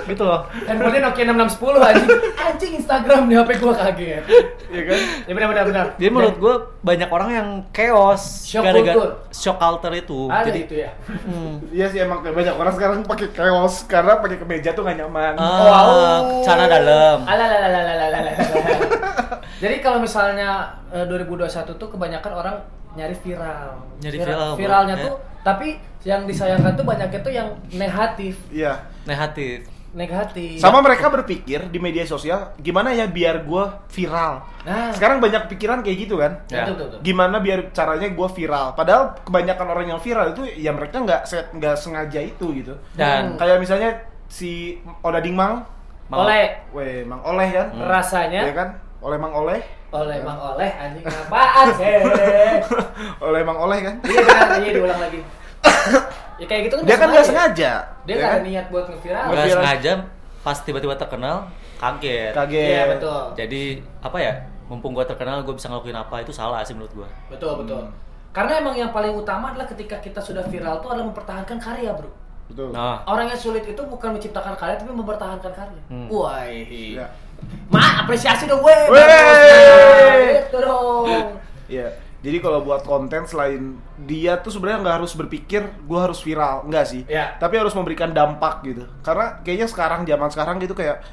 Gitu 0.05 0.21
loh. 0.21 0.41
handphonenya 0.63 1.01
Nokia 1.03 1.23
6610 1.27 1.81
anjing. 1.83 2.09
Anjing 2.35 2.71
Instagram 2.77 3.21
di 3.25 3.35
HP 3.35 3.49
gua 3.57 3.73
kaget. 3.75 4.23
Iya 4.65 4.81
kan? 4.85 4.99
Ya 5.25 5.33
benar 5.33 5.47
benar 5.49 5.63
benar. 5.65 5.85
Jadi 5.95 6.09
menurut 6.09 6.35
gua 6.37 6.55
banyak 6.79 7.09
orang 7.09 7.29
yang 7.31 7.47
chaos 7.69 8.45
Shock 8.45 8.63
gara-gara 8.63 8.93
culture. 8.93 9.13
shock 9.31 9.57
culture 9.57 9.93
itu. 9.93 10.19
ada 10.27 10.45
Jadi 10.45 10.59
itu 10.63 10.75
ya. 10.79 10.89
hmm, 11.05 11.51
Iya 11.69 11.85
sih 11.89 11.99
emang 11.99 12.21
banyak 12.21 12.53
orang 12.53 12.73
sekarang 12.73 12.97
pakai 13.01 13.27
kaos 13.29 13.83
karena 13.85 14.17
pakai 14.17 14.37
kemeja 14.37 14.71
tuh 14.71 14.81
gak 14.81 14.95
nyaman. 14.95 15.33
ah, 15.35 15.45
Wow. 15.59 16.41
cara 16.43 16.63
dalam. 16.65 17.17
Alalalalalalalalala. 17.23 18.31
Jadi 19.63 19.75
kalau 19.79 19.99
misalnya 19.99 20.49
eh, 20.89 21.05
2021 21.05 21.47
tuh 21.71 21.87
kebanyakan 21.87 22.31
orang 22.33 22.55
nyari 22.93 23.13
viral. 23.13 23.75
Nyari 23.99 24.15
Viral- 24.15 24.27
viral. 24.27 24.51
Viralnya 24.55 24.95
Ya. 24.95 25.05
tuh 25.05 25.15
tapi 25.41 25.67
yang 26.01 26.23
disayangkan 26.23 26.73
tuh 26.73 26.83
banyaknya 26.83 27.19
tuh 27.19 27.29
yang 27.29 27.47
negatif. 27.71 28.37
Iya. 28.49 28.81
Negatif. 29.03 29.67
Negatif. 29.91 30.59
Sama 30.59 30.79
mereka 30.79 31.07
berpikir 31.07 31.65
di 31.65 31.79
media 31.79 32.03
sosial 32.03 32.51
gimana 32.57 32.91
ya 32.91 33.07
biar 33.07 33.41
gua 33.41 33.79
viral. 33.87 34.43
Nah. 34.61 34.91
Sekarang 34.91 35.17
banyak 35.17 35.47
pikiran 35.47 35.79
kayak 35.79 35.97
gitu 35.97 36.15
kan. 36.17 36.43
Ya. 36.45 36.63
Betul, 36.63 36.73
betul, 36.73 36.87
betul. 36.89 36.99
Gimana 37.01 37.39
biar 37.39 37.71
caranya 37.71 38.07
gua 38.09 38.27
viral? 38.27 38.75
Padahal 38.75 39.15
kebanyakan 39.23 39.67
orang 39.67 39.85
yang 39.87 39.99
viral 39.99 40.31
itu 40.31 40.43
ya 40.53 40.71
mereka 40.71 40.99
nggak 40.99 41.21
nggak 41.53 41.75
sengaja 41.75 42.19
itu 42.19 42.45
gitu. 42.53 42.73
Dan 42.91 43.35
Kayak 43.35 43.57
misalnya 43.57 43.89
si 44.27 44.75
Odading 44.99 45.31
Mang, 45.31 45.63
mau- 46.07 46.23
Oleh 46.23 46.59
weh 46.71 47.01
Mang 47.01 47.23
Oleh 47.23 47.47
kan? 47.49 47.67
Hmm. 47.71 47.87
rasanya 47.87 48.41
Ya 48.43 48.53
kan? 48.53 48.69
Oleh 49.05 49.21
Mang 49.21 49.33
Oleh, 49.37 49.61
oleh 49.93 50.17
Mang 50.25 50.39
Oleh 50.41 50.71
anjing 50.81 51.05
apaan 51.05 51.67
sih? 51.77 51.85
oleh 53.29 53.41
Mang 53.45 53.59
Oleh 53.61 53.77
kan? 53.85 53.95
Iya 54.01 54.21
benar, 54.25 54.57
iya 54.65 54.71
diulang 54.73 54.97
lagi. 54.97 55.19
ya 56.41 56.45
kayak 56.49 56.61
gitu 56.65 56.73
kan 56.81 56.83
Dia 56.89 56.97
kan 56.97 57.07
nggak 57.13 57.27
sengaja. 57.29 57.71
Dia 58.09 58.13
ya 58.13 58.17
nggak 58.17 58.31
kan? 58.33 58.41
ada 58.41 58.47
niat 58.49 58.65
buat 58.73 58.85
ngeviral. 58.89 59.23
nggak 59.29 59.53
sengaja 59.53 59.91
pas 60.41 60.57
tiba-tiba 60.65 60.97
terkenal 60.97 61.45
kaget. 61.77 62.33
Kaget. 62.33 62.65
Iya 62.65 62.83
betul. 62.97 63.23
Jadi 63.37 63.61
apa 64.01 64.17
ya? 64.17 64.33
Mumpung 64.65 64.97
gua 64.97 65.05
terkenal, 65.05 65.45
gua 65.45 65.53
bisa 65.53 65.69
ngelakuin 65.69 65.97
apa 66.01 66.25
itu 66.25 66.33
salah 66.33 66.65
sih 66.65 66.73
menurut 66.73 67.05
gua. 67.05 67.09
Betul 67.29 67.61
betul. 67.61 67.85
Karena 68.33 68.57
emang 68.57 68.73
yang 68.73 68.89
paling 68.89 69.13
utama 69.13 69.53
adalah 69.53 69.69
ketika 69.69 70.01
kita 70.01 70.17
sudah 70.17 70.41
viral 70.49 70.81
tuh 70.81 70.89
adalah 70.89 71.13
mempertahankan 71.13 71.61
karya, 71.61 71.93
Bro. 71.93 72.09
Betul. 72.49 72.73
Nah, 72.73 73.05
Orang 73.05 73.29
yang 73.29 73.37
sulit 73.37 73.65
itu 73.69 73.81
bukan 73.85 74.17
menciptakan 74.17 74.57
karya 74.57 74.81
tapi 74.81 74.89
mempertahankan 74.93 75.53
karya. 75.53 75.81
Hmm. 75.93 76.09
Wah. 76.09 76.41
Iya. 76.49 77.05
Ma, 77.67 78.05
apresiasi 78.05 78.45
dong, 78.45 78.61
weh. 78.61 78.81
Wey. 78.87 79.01
Bagus. 79.01 79.37
Gitu 80.45 80.57
dong. 80.59 81.05
Iya. 81.65 81.87
Jadi 82.25 82.37
kalau 82.41 82.65
buat 82.65 82.81
konten 82.81 83.21
selain 83.29 83.77
dia 84.01 84.41
tuh 84.41 84.49
sebenarnya 84.49 84.81
nggak 84.81 84.95
harus 84.97 85.13
berpikir 85.13 85.61
gue 85.61 85.99
harus 86.01 86.17
viral, 86.21 86.65
enggak 86.65 86.85
sih. 86.89 87.01
Iya. 87.05 87.37
Tapi 87.37 87.61
harus 87.61 87.73
memberikan 87.77 88.09
dampak 88.09 88.65
gitu. 88.65 88.85
Karena 89.05 89.41
kayaknya 89.45 89.67
sekarang 89.69 90.01
zaman 90.05 90.29
sekarang 90.33 90.57
gitu 90.57 90.73
kayak 90.73 91.05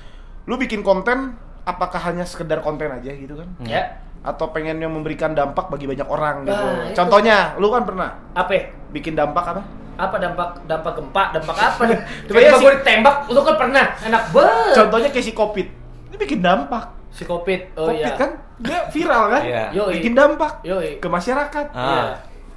lu 0.48 0.56
bikin 0.56 0.80
konten 0.80 1.36
apakah 1.62 2.00
hanya 2.02 2.24
sekedar 2.24 2.64
konten 2.64 2.88
aja 2.88 3.12
gitu 3.12 3.36
kan? 3.36 3.48
Ya. 3.62 4.00
atau 4.22 4.54
pengennya 4.54 4.86
memberikan 4.86 5.34
dampak 5.34 5.66
bagi 5.66 5.90
banyak 5.90 6.06
orang 6.06 6.46
gitu. 6.46 6.54
Nah, 6.54 6.86
itu. 6.86 6.94
Contohnya, 6.94 7.58
lu 7.58 7.74
kan 7.74 7.82
pernah 7.82 8.14
Apa? 8.38 8.54
ya? 8.54 8.62
bikin 8.94 9.18
dampak 9.18 9.42
apa? 9.50 9.62
Apa 9.98 10.14
dampak 10.14 10.62
dampak 10.62 10.94
gempa? 10.94 11.22
Dampak 11.34 11.56
apa 11.58 11.82
Tiba-tiba 12.30 12.54
si- 12.54 12.62
gue 12.62 12.72
ditembak, 12.78 13.16
lu 13.26 13.42
kan 13.42 13.58
pernah. 13.58 13.86
Enak 13.98 14.22
banget. 14.30 14.74
Contohnya 14.78 15.08
kayak 15.10 15.26
si 15.26 15.34
Covid. 15.34 15.81
Ini 16.12 16.16
bikin 16.18 16.40
dampak. 16.40 16.84
Si 17.08 17.24
Covid. 17.24 17.72
Oh 17.74 17.88
Covid 17.88 18.04
iya. 18.04 18.12
kan 18.14 18.30
dia 18.58 18.84
viral 18.88 19.24
kan? 19.28 19.42
Iya. 19.42 19.64
Yoi. 19.72 19.92
Bikin 19.96 20.12
dampak 20.12 20.60
Yoi. 20.62 21.00
ke 21.00 21.08
masyarakat. 21.08 21.66
Ah. 21.72 21.80
Iya. 21.82 22.04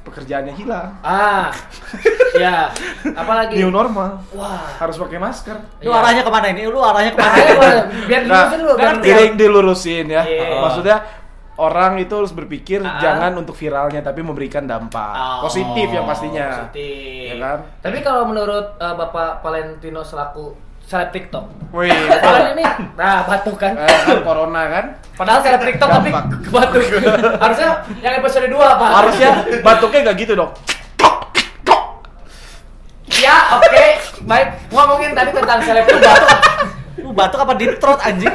Pekerjaannya 0.04 0.54
hilang. 0.54 0.92
Ah. 1.02 1.50
ya. 2.38 2.68
Apalagi? 3.12 3.58
New 3.58 3.72
normal. 3.72 4.20
Wah. 4.32 4.76
Harus 4.78 4.96
pakai 4.98 5.18
masker. 5.18 5.56
Lu 5.80 5.88
Iya. 5.88 5.98
arahnya 5.98 6.22
ke 6.22 6.30
mana 6.30 6.48
ini? 6.52 6.62
Lu 6.68 6.78
arahnya 6.78 7.12
ke 7.12 7.20
mana? 7.20 7.36
Biar 8.06 8.22
Nah, 8.22 8.52
dilurusin 8.52 8.60
dulu 8.60 8.74
biar 8.76 8.96
Di- 9.00 9.34
dilurusin 9.34 10.06
ya. 10.06 10.22
Iya. 10.22 10.60
Maksudnya 10.62 10.98
orang 11.56 11.98
itu 11.98 12.12
harus 12.12 12.30
berpikir 12.30 12.84
Ah. 12.84 13.00
jangan 13.00 13.32
untuk 13.34 13.56
viralnya 13.56 14.04
tapi 14.04 14.20
memberikan 14.20 14.68
dampak 14.68 15.16
Oh, 15.16 15.48
positif 15.48 15.88
yang 15.90 16.04
pastinya. 16.04 16.68
Positif. 16.68 17.32
Ya 17.32 17.36
kan? 17.40 17.58
Tapi 17.82 17.98
kalau 18.00 18.28
menurut 18.28 18.76
uh, 18.78 18.94
Bapak 18.94 19.40
Valentino 19.40 20.04
selaku 20.04 20.52
seleb 20.86 21.10
TikTok, 21.10 21.46
Wih, 21.74 21.90
Kalian 22.24 22.54
ini 22.54 22.64
nah 22.94 23.26
batuk 23.26 23.58
kan. 23.58 23.74
eh, 23.74 23.90
kan 24.06 24.22
corona 24.22 24.62
kan? 24.70 24.86
Padahal 25.18 25.42
seleb 25.42 25.66
TikTok 25.66 25.90
tapi 25.90 26.10
batuk. 26.14 26.82
Harusnya 27.44 27.70
yang 28.06 28.22
episode 28.22 28.46
2 28.46 28.54
Pak. 28.54 28.90
Harusnya 28.94 29.32
batuknya 29.66 30.00
nggak 30.06 30.18
gitu 30.22 30.34
dong. 30.38 30.54
Ya, 33.06 33.58
oke. 33.58 33.86
Baik, 34.26 34.48
ngomongin 34.70 35.18
tadi 35.18 35.34
tentang 35.34 35.60
seleb 35.66 35.86
itu 35.90 35.98
batuk. 35.98 36.40
Lu 37.02 37.10
batuk 37.14 37.40
apa 37.42 37.54
deep 37.58 37.78
throat 37.78 38.02
anjing? 38.02 38.30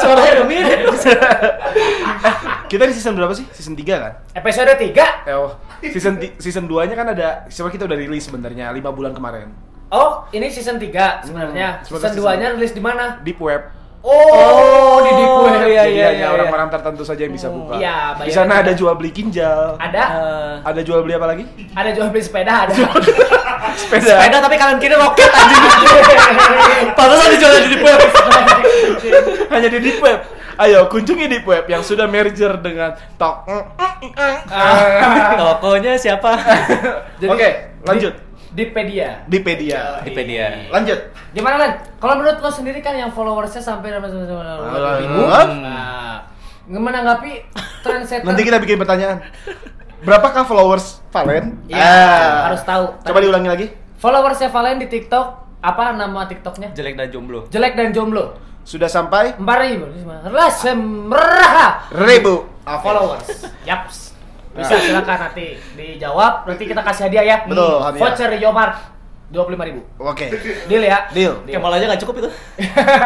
Suaranya 0.00 0.32
udah 0.40 0.46
mirip. 0.48 0.80
Kita 2.68 2.84
di 2.84 2.92
season 2.92 3.16
berapa 3.16 3.32
sih? 3.32 3.44
Season 3.52 3.72
3 3.72 3.84
kan? 3.84 4.12
Episode 4.36 4.72
3. 4.76 5.28
Eh, 5.28 5.36
oh, 5.36 5.56
season 5.80 6.16
season 6.36 6.64
2-nya 6.64 6.96
kan 6.96 7.08
ada 7.12 7.48
siapa 7.48 7.68
kita 7.68 7.84
udah 7.88 7.96
rilis 7.96 8.24
sebenarnya 8.24 8.72
5 8.72 8.88
bulan 8.92 9.12
kemarin. 9.12 9.67
Oh, 9.88 10.28
ini 10.30 10.46
season 10.48 10.76
3 10.76 11.24
sebenarnya. 11.24 11.80
Hmm, 11.80 11.84
season 11.88 12.12
sebenarnya 12.12 12.52
2-nya 12.52 12.56
rilis 12.56 12.72
di 12.72 12.82
mana? 12.82 13.04
Deep 13.20 13.40
web. 13.40 13.72
Oh, 13.98 15.02
di 15.02 15.10
deep 15.10 15.32
web. 15.42 15.58
iya, 15.66 15.82
Jadi 15.82 15.92
iya, 15.92 16.06
hanya 16.06 16.18
iya. 16.22 16.28
orang-orang 16.30 16.68
tertentu 16.70 17.02
saja 17.02 17.18
yang 17.18 17.34
bisa 17.34 17.48
buka. 17.48 17.76
Iya, 17.76 17.96
Di 18.14 18.18
bayar 18.22 18.32
sana 18.32 18.46
juga. 18.46 18.62
ada 18.62 18.72
jual 18.72 18.94
beli 18.94 19.10
kinjal. 19.10 19.60
Ada 19.76 20.02
Eh, 20.08 20.54
Ada 20.62 20.80
jual 20.82 21.00
beli 21.02 21.14
apa 21.14 21.26
lagi? 21.26 21.44
ada 21.72 21.90
jual 21.90 22.08
beli 22.08 22.22
sepeda 22.22 22.54
ada. 22.64 22.72
Sepeda. 23.78 24.10
sepeda 24.16 24.38
tapi 24.40 24.56
kanan 24.56 24.78
kiri 24.78 24.94
roket 24.94 25.28
anjing. 25.28 25.62
Pantesan 26.98 27.28
dijual 27.32 27.52
di 27.58 27.68
deep 27.70 27.84
web. 27.84 28.00
Hanya 29.52 29.68
di 29.68 29.78
deep 29.80 29.98
web. 29.98 30.18
Ayo 30.58 30.86
kunjungi 30.86 31.26
deep 31.26 31.44
web 31.44 31.64
yang 31.66 31.82
sudah 31.82 32.06
merger 32.06 32.54
dengan 32.58 32.94
Tok. 33.14 33.46
Tokonya 35.38 35.94
siapa? 35.94 36.32
Oke, 37.20 37.48
lanjut. 37.82 38.14
Di 38.48 38.64
Dipedia. 38.64 39.24
Dipedia. 39.28 40.00
Dipedia. 40.00 40.72
Lanjut. 40.72 40.98
Gimana 41.36 41.54
Len? 41.60 41.72
Kalau 42.00 42.14
menurut 42.16 42.40
lo 42.40 42.48
sendiri 42.48 42.80
kan 42.80 42.96
yang 42.96 43.12
followersnya 43.12 43.60
sampai 43.60 43.92
ribu, 43.92 45.20
nah, 45.28 46.24
menanggapi 46.68 47.32
tren 47.84 48.04
setan. 48.04 48.24
Nanti 48.28 48.42
kita 48.44 48.56
bikin 48.60 48.80
pertanyaan. 48.80 49.20
Berapakah 50.04 50.46
followers 50.46 51.02
Valen? 51.10 51.58
Iya, 51.66 51.80
Ah. 51.82 52.52
harus 52.52 52.62
tahu. 52.62 52.84
Coba 53.02 53.18
diulangi 53.18 53.48
lagi. 53.50 53.66
Followersnya 53.98 54.48
Valen 54.48 54.78
di 54.78 54.86
TikTok 54.86 55.26
apa 55.58 55.92
nama 55.92 56.24
TikToknya? 56.24 56.70
Jelek 56.72 56.94
dan 56.94 57.08
jomblo. 57.10 57.50
Jelek 57.50 57.74
dan 57.74 57.90
jomblo. 57.90 58.38
Sudah 58.62 58.86
sampai 58.86 59.32
Empat 59.34 59.58
ribu. 59.64 59.84
Ribu 61.90 62.34
Ah, 62.68 62.78
followers. 62.84 63.48
Yaps. 63.64 64.17
Bisa 64.58 64.74
silakan 64.76 65.18
nanti 65.24 65.46
dijawab. 65.72 66.32
Nanti 66.44 66.64
kita 66.66 66.82
kasih 66.82 67.02
hadiah 67.06 67.24
ya. 67.24 67.36
Betul, 67.46 67.78
hadiah. 67.78 68.00
Voucher 68.02 68.30
Yomart 68.36 68.74
dua 69.28 69.42
puluh 69.44 69.54
lima 69.54 69.64
ribu. 69.68 69.80
Oke. 69.98 70.26
Deal 70.66 70.82
ya. 70.82 71.06
Deal. 71.12 71.34
Kemal 71.44 71.72
aja 71.72 71.84
nggak 71.86 72.00
cukup 72.02 72.14
itu. 72.18 72.28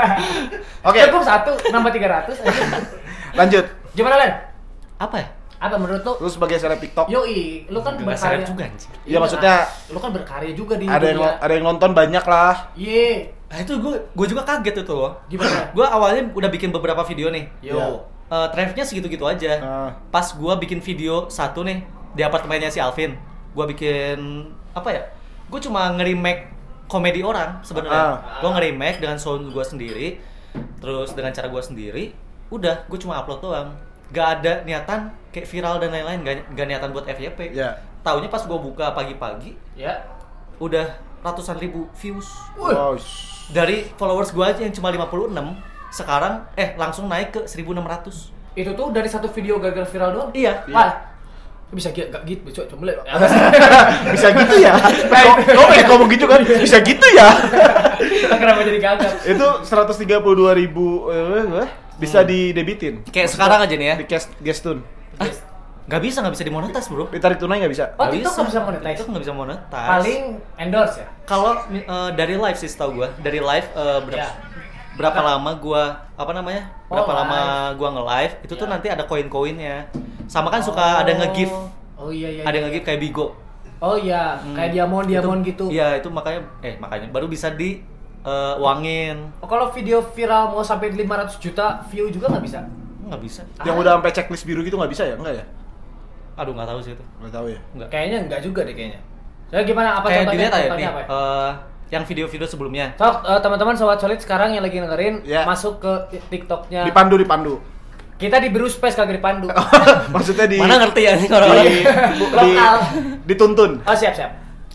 Oke. 0.89 0.99
Cukup 1.05 1.23
satu 1.23 1.51
nambah 1.69 1.91
tiga 1.91 2.09
ratus. 2.11 2.39
Lanjut. 3.39 3.65
Gimana 3.93 4.17
Len? 4.17 4.33
Apa 4.97 5.17
ya? 5.19 5.29
Apa 5.63 5.79
menurut 5.79 6.03
lu? 6.03 6.13
Lu 6.19 6.27
sebagai 6.27 6.59
seleb 6.59 6.83
TikTok, 6.83 7.07
Yoi, 7.07 7.71
lu 7.71 7.79
kan 7.79 7.95
Nggak 7.95 8.19
berkarya 8.19 8.43
juga, 8.43 8.63
anjing. 8.67 8.91
Iya, 9.07 9.19
maksudnya- 9.23 9.63
lu 9.95 9.99
kan 10.03 10.11
berkarya 10.11 10.53
juga 10.59 10.75
di 10.75 10.91
ada 10.91 11.07
yang 11.07 11.23
dunia. 11.23 11.39
ada 11.39 11.53
yang 11.55 11.65
nonton 11.65 11.91
banyak 11.95 12.25
lah. 12.27 12.55
Iya. 12.75 13.31
Nah 13.47 13.59
itu 13.63 13.73
gue 13.79 13.95
gue 14.11 14.27
juga 14.27 14.43
kaget 14.43 14.83
itu 14.83 14.91
loh. 14.91 15.15
Gimana? 15.31 15.71
Gue 15.71 15.87
awalnya 15.87 16.27
udah 16.35 16.51
bikin 16.51 16.75
beberapa 16.75 17.07
video 17.07 17.31
nih. 17.31 17.47
Yo. 17.63 17.79
Iya. 17.79 17.87
Eh 18.33 18.49
trafficnya 18.49 18.89
segitu-gitu 18.89 19.29
aja. 19.29 19.53
Ah. 19.61 19.91
Pas 20.09 20.25
gue 20.25 20.55
bikin 20.65 20.81
video 20.81 21.29
satu 21.29 21.61
nih 21.69 21.85
di 22.17 22.25
apartemennya 22.25 22.73
si 22.73 22.81
Alvin, 22.81 23.13
gue 23.53 23.65
bikin 23.77 24.49
apa 24.73 24.89
ya? 24.89 25.03
Gue 25.53 25.61
cuma 25.61 25.93
nge-remake 25.93 26.49
komedi 26.89 27.21
orang 27.21 27.61
sebenarnya. 27.61 28.25
Ah. 28.25 28.41
Gue 28.41 28.49
nge-remake 28.57 29.05
dengan 29.05 29.21
sound 29.21 29.53
gue 29.53 29.65
sendiri, 29.65 30.17
terus 30.81 31.13
dengan 31.13 31.37
cara 31.37 31.53
gue 31.53 31.61
sendiri. 31.61 32.05
Udah, 32.49 32.89
gue 32.89 32.97
cuma 32.97 33.21
upload 33.21 33.45
doang. 33.45 33.69
Gak 34.17 34.41
ada 34.41 34.65
niatan 34.65 35.13
kayak 35.29 35.49
viral 35.49 35.77
dan 35.81 35.93
lain-lain, 35.93 36.25
gak, 36.25 36.37
gak 36.57 36.67
niatan 36.73 36.89
buat 36.97 37.05
FYP. 37.05 37.53
Ya. 37.53 37.85
Taunya 38.01 38.33
pas 38.33 38.41
gue 38.49 38.59
buka 38.59 38.97
pagi-pagi, 38.97 39.61
Ya. 39.77 40.09
udah 40.57 40.89
ratusan 41.21 41.61
ribu 41.61 41.85
views. 42.01 42.29
Wow. 42.57 42.97
Dari 43.53 43.93
followers 44.01 44.33
gue 44.33 44.45
aja 44.45 44.61
yang 44.65 44.73
cuma 44.73 44.89
56, 44.89 45.72
sekarang 45.93 46.49
eh 46.57 46.73
langsung 46.81 47.07
naik 47.07 47.37
ke 47.37 47.41
1600. 47.45 48.57
Itu 48.57 48.73
tuh 48.73 48.89
dari 48.91 49.09
satu 49.09 49.29
video 49.29 49.61
gagal 49.61 49.85
viral 49.93 50.11
doang. 50.17 50.31
Iya. 50.33 50.65
Wah. 50.73 51.13
Bisa 51.73 51.89
gitu, 51.89 52.05
gak 52.13 52.29
gitu, 52.29 52.45
coba 52.53 52.67
coba 52.69 52.83
lihat. 52.93 53.01
Bisa 54.13 54.29
gitu 54.29 54.55
ya? 54.61 54.77
Kok 55.09 55.57
kok 55.57 55.67
pengen 55.73 55.87
ngomong 55.89 56.09
gitu 56.13 56.29
kan? 56.29 56.45
Bisa 56.45 56.85
gitu 56.85 57.07
ya? 57.17 57.29
Kenapa 58.45 58.61
jadi 58.61 58.77
gagal? 58.77 59.13
Itu 59.25 59.47
132 59.65 60.61
ribu 60.61 61.09
eh, 61.09 61.65
eh, 61.65 61.69
bisa 61.97 62.29
didebitin. 62.29 63.09
Kayak 63.09 63.33
sekarang 63.33 63.65
aja 63.65 63.73
nih 63.73 63.89
ya. 63.89 63.95
Di 63.97 64.05
cash 64.05 64.29
gestun. 64.45 64.85
Gak 65.89 66.01
bisa, 66.05 66.21
gak 66.21 66.37
bisa 66.37 66.45
dimonetize 66.45 66.89
bro. 66.93 67.09
Ditarik 67.09 67.41
tunai 67.41 67.59
nggak 67.65 67.73
bisa? 67.73 67.85
Oh, 67.97 68.05
Nggak 68.05 68.21
TikTok 68.21 68.33
nggak 68.37 68.49
bisa 68.53 68.61
monetize? 68.61 68.89
TikTok 68.93 69.09
nggak 69.09 69.25
bisa 69.25 69.35
monetize. 69.35 69.89
Paling 69.89 70.23
endorse 70.61 70.97
ya. 71.01 71.07
kalau 71.25 71.53
eh, 71.73 72.11
dari 72.13 72.35
live 72.37 72.59
sih 72.61 72.69
setahu 72.69 73.01
gua, 73.01 73.09
dari 73.17 73.41
live 73.41 73.67
eh, 73.73 73.99
berapa 74.05 74.21
Ya. 74.21 74.52
Berapa 74.93 75.21
lama 75.21 75.51
gua 75.55 75.83
apa 76.13 76.33
namanya? 76.33 76.69
Oh, 76.87 76.95
Berapa 76.95 77.13
lama 77.15 77.39
live. 77.39 77.77
gua 77.77 77.89
nge-live 77.93 78.35
itu 78.43 78.55
tuh 78.55 78.67
Ya. 78.67 78.71
nanti 78.71 78.87
ada 78.89 79.03
koin-koinnya. 79.03 79.89
Sama 80.27 80.49
kan 80.49 80.61
suka 80.61 81.01
ada 81.01 81.13
nge-give. 81.13 81.53
Oh 81.95 82.09
iya 82.09 82.29
iya. 82.31 82.43
Ada 82.43 82.57
iya. 82.57 82.63
nge-give 82.65 82.85
kayak 82.85 83.01
Bigo. 83.01 83.27
Oh 83.79 83.97
iya, 83.97 84.39
Hmm. 84.39 84.55
kayak 84.55 84.71
diamond 84.73 85.07
diamond 85.07 85.43
Itu- 85.43 85.67
gitu. 85.67 85.75
Iya, 85.75 85.99
itu 85.99 86.07
makanya 86.07 86.41
eh 86.61 86.79
makanya 86.79 87.11
baru 87.11 87.27
bisa 87.27 87.51
di 87.51 87.83
eh, 88.23 88.55
uangin. 88.57 89.35
Oh, 89.39 89.51
kalau 89.51 89.67
video 89.69 89.99
viral 90.01 90.55
mau 90.55 90.63
sampai 90.63 90.95
500 90.95 91.37
juta 91.37 91.83
view 91.91 92.07
juga 92.07 92.31
nggak 92.31 92.45
bisa. 92.45 92.63
Nggak 93.03 93.19
bisa. 93.19 93.43
Yang 93.61 93.77
udah 93.77 93.93
sampai 93.99 94.13
checklist 94.13 94.47
biru 94.47 94.63
gitu 94.63 94.79
nggak 94.79 94.89
bisa 94.89 95.03
ya? 95.03 95.19
Enggak 95.19 95.35
ya? 95.37 95.45
Aduh 96.35 96.55
nggak 96.55 96.65
tahu 96.65 96.79
sih 96.81 96.95
itu. 96.95 97.05
Nggak 97.19 97.33
tahu 97.33 97.47
ya. 97.51 97.59
Nggak. 97.75 97.89
Kayaknya 97.91 98.19
enggak 98.23 98.41
juga 98.41 98.61
deh 98.63 98.73
kayaknya. 98.73 99.01
Saya 99.51 99.63
gimana 99.67 99.89
apa 99.93 100.07
Kayak 100.07 100.17
contohnya? 100.23 100.33
dilihat 100.39 100.53
aja 100.53 100.63
Contohnya 100.63 100.79
nih. 100.79 100.95
apa 100.95 101.01
ya? 101.03 101.07
eh, 101.11 101.51
yang 101.93 102.03
video-video 102.03 102.49
sebelumnya. 102.49 102.97
Sok 102.97 103.21
eh, 103.23 103.39
teman-teman 103.39 103.77
sobat 103.77 104.01
solid 104.01 104.17
sekarang 104.17 104.57
yang 104.57 104.65
lagi 104.65 104.81
dengerin 104.81 105.21
Ya. 105.23 105.45
masuk 105.45 105.77
ke 105.77 105.93
TikToknya. 106.27 106.89
Dipandu 106.89 107.21
dipandu. 107.21 107.61
Kita 108.17 108.39
di 108.39 108.49
Biru 108.49 108.65
Space 108.65 108.97
kagak 108.97 109.21
dipandu. 109.21 109.53
Maksudnya 110.15 110.49
di 110.49 110.57
Mana 110.57 110.81
ngerti 110.81 111.01
ya 111.03 111.13
nih 111.15 111.27
di, 111.27 111.35
orang-orang? 111.35 111.65
di- 111.69 111.85
Lokal. 112.33 112.75
dituntun. 113.29 113.71
Oh 113.85 113.93
siap 113.93 114.15
siap. 114.15 114.31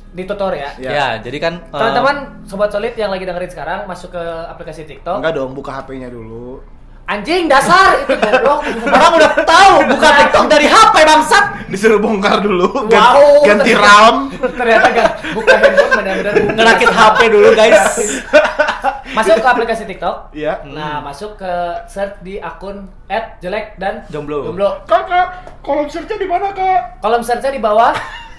Di 0.08 0.24
tutor 0.24 0.54
ya. 0.54 0.70
Ya. 0.78 0.90
Ya, 0.90 1.08
jadi 1.20 1.38
kan 1.38 1.54
eh, 1.64 1.74
Teman-teman 1.74 2.16
sobat 2.46 2.70
solid 2.70 2.94
yang 2.94 3.10
lagi 3.10 3.26
dengerin 3.26 3.50
sekarang 3.50 3.80
masuk 3.84 4.14
ke 4.14 4.22
aplikasi 4.48 4.86
TikTok. 4.86 5.18
Enggak 5.18 5.34
dong, 5.34 5.58
buka 5.58 5.74
HP-nya 5.74 6.14
dulu. 6.14 6.62
Anjing 7.08 7.48
dasar 7.48 8.04
itu 8.04 8.14
goblok. 8.14 8.60
orang 8.86 9.12
udah 9.16 9.32
tahu 9.42 9.74
buka 9.88 10.08
TikTok 10.14 10.46
dari 10.46 10.68
HP 10.68 10.96
bangsat. 11.02 11.46
Disuruh 11.68 11.98
bongkar 11.98 12.40
dulu, 12.40 12.84
gan- 12.86 13.16
Wow. 13.16 13.48
ganti 13.48 13.72
RAM. 13.72 14.16
Ternyata 14.36 14.88
gak 14.92 15.10
buka 15.32 15.56
handphone 15.56 15.92
benar-benar 15.96 16.34
Ngerakit 16.54 16.90
HP 16.90 17.20
dulu 17.30 17.48
guys. 17.54 17.80
Masuk 19.10 19.40
ke 19.40 19.48
aplikasi 19.48 19.84
TikTok. 19.86 20.36
Iya. 20.36 20.68
Nah, 20.68 21.00
masuk 21.00 21.40
ke 21.40 21.52
search 21.88 22.20
di 22.22 22.38
akun 22.38 22.86
@jelek 23.40 23.80
dan 23.80 24.04
Jomblo. 24.08 24.44
Jomblo. 24.44 24.84
Kakak, 24.84 25.32
kolom 25.62 25.88
search-nya 25.88 26.18
di 26.18 26.28
mana, 26.28 26.52
Kak? 26.52 27.00
Kolom 27.00 27.24
search-nya 27.24 27.50
di 27.50 27.64
bawah. 27.64 27.96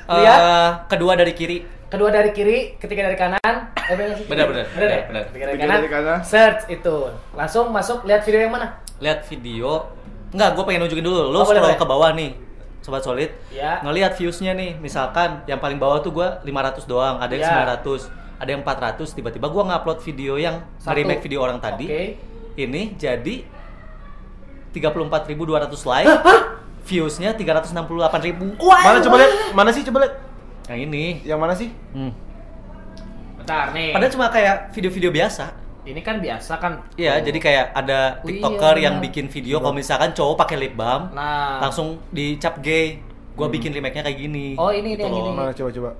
Eh, 0.06 0.14
Lihat. 0.14 0.40
kedua 0.86 1.12
dari 1.14 1.32
kiri. 1.32 1.77
Kedua 1.88 2.12
dari 2.12 2.30
kiri, 2.30 2.76
ketiga 2.76 3.00
dari 3.02 3.16
kanan. 3.16 3.40
Eh, 3.72 3.96
benar? 3.96 4.16
Benar, 4.20 4.46
benar. 4.46 4.64
Benar, 4.68 4.88
ya? 4.90 5.02
Benar. 5.08 5.22
Ketiga 5.26 5.44
dari 5.46 5.56
Ketiga 5.56 5.64
kanan. 5.66 5.80
dari 5.80 5.90
kanan. 5.90 6.18
Search 6.20 6.62
itu. 6.68 6.96
Langsung 7.32 7.64
masuk 7.68 8.04
lihat 8.04 8.20
video 8.22 8.40
yang 8.42 8.52
mana? 8.52 8.76
Lihat 9.00 9.24
video. 9.24 9.88
Enggak, 10.28 10.50
gue 10.52 10.64
pengen 10.64 10.80
nunjukin 10.84 11.00
dulu. 11.00 11.32
Lo 11.32 11.40
Oh, 11.40 11.44
scroll 11.44 11.64
boleh. 11.64 11.80
ke 11.80 11.86
bawah 11.88 12.12
nih. 12.12 12.36
Sobat 12.84 13.00
Solid. 13.00 13.32
Ya. 13.48 13.80
Ngelihat 13.80 14.12
views-nya 14.14 14.52
nih. 14.52 14.76
Misalkan 14.76 15.40
yang 15.44 15.56
paling 15.58 15.80
bawah 15.80 15.98
tuh 15.98 16.12
gue 16.12 16.28
500 16.44 16.84
doang, 16.84 17.16
ada 17.16 17.32
yang 17.32 17.40
Ya. 17.42 17.64
900, 17.64 18.12
ada 18.36 18.48
yang 18.48 18.60
400. 18.60 19.08
Tiba-tiba 19.10 19.48
gue 19.48 19.62
ngupload 19.64 19.98
video 20.02 20.36
yang 20.36 20.60
Satu. 20.76 20.92
remake 20.92 21.24
video 21.24 21.40
orang 21.40 21.56
tadi. 21.56 21.88
Oke. 21.88 22.04
Ini 22.54 22.82
jadi 22.94 23.48
34.200 24.70 25.24
like. 25.86 26.08
Views-nya 26.84 27.32
368.000. 27.32 28.56
Mana 28.60 29.00
coba 29.00 29.16
lihat? 29.18 29.32
Mana 29.52 29.70
sih 29.72 29.84
coba 29.84 30.04
lihat? 30.04 30.14
Yang 30.68 30.78
ini. 30.84 31.04
Yang 31.24 31.38
mana 31.38 31.54
sih? 31.54 31.68
Hmm. 31.90 32.12
Bentar 33.36 33.72
nih. 33.72 33.90
Padahal 33.90 34.12
cuma 34.12 34.26
kayak 34.28 34.56
video-video 34.70 35.10
biasa. 35.10 35.46
ini 35.80 36.04
kan 36.04 36.20
biasa 36.20 36.60
kan. 36.60 36.84
Iya, 37.00 37.16
Oh. 37.16 37.24
jadi 37.24 37.38
kayak 37.40 37.66
ada 37.72 38.20
Oh, 38.20 38.28
TikToker 38.28 38.76
iya, 38.76 38.84
yang 38.84 39.00
benar. 39.00 39.06
bikin 39.08 39.24
video 39.26 39.56
kalau 39.56 39.72
misalkan 39.72 40.12
cowok 40.12 40.36
pakai 40.36 40.60
lip 40.60 40.76
balm, 40.76 41.08
Nah. 41.16 41.64
langsung 41.64 41.96
dicap 42.12 42.60
gay. 42.60 43.00
Gua 43.32 43.48
bikin 43.48 43.72
remake-nya 43.72 44.04
kayak 44.04 44.20
gini. 44.20 44.52
Oh, 44.52 44.68
ini, 44.68 44.92
ini, 44.92 45.00
Gitu 45.00 45.00
yang 45.00 45.16
loh. 45.16 45.24
ini. 45.24 45.30
Mana 45.32 45.50
coba 45.50 45.70
coba. 45.72 45.90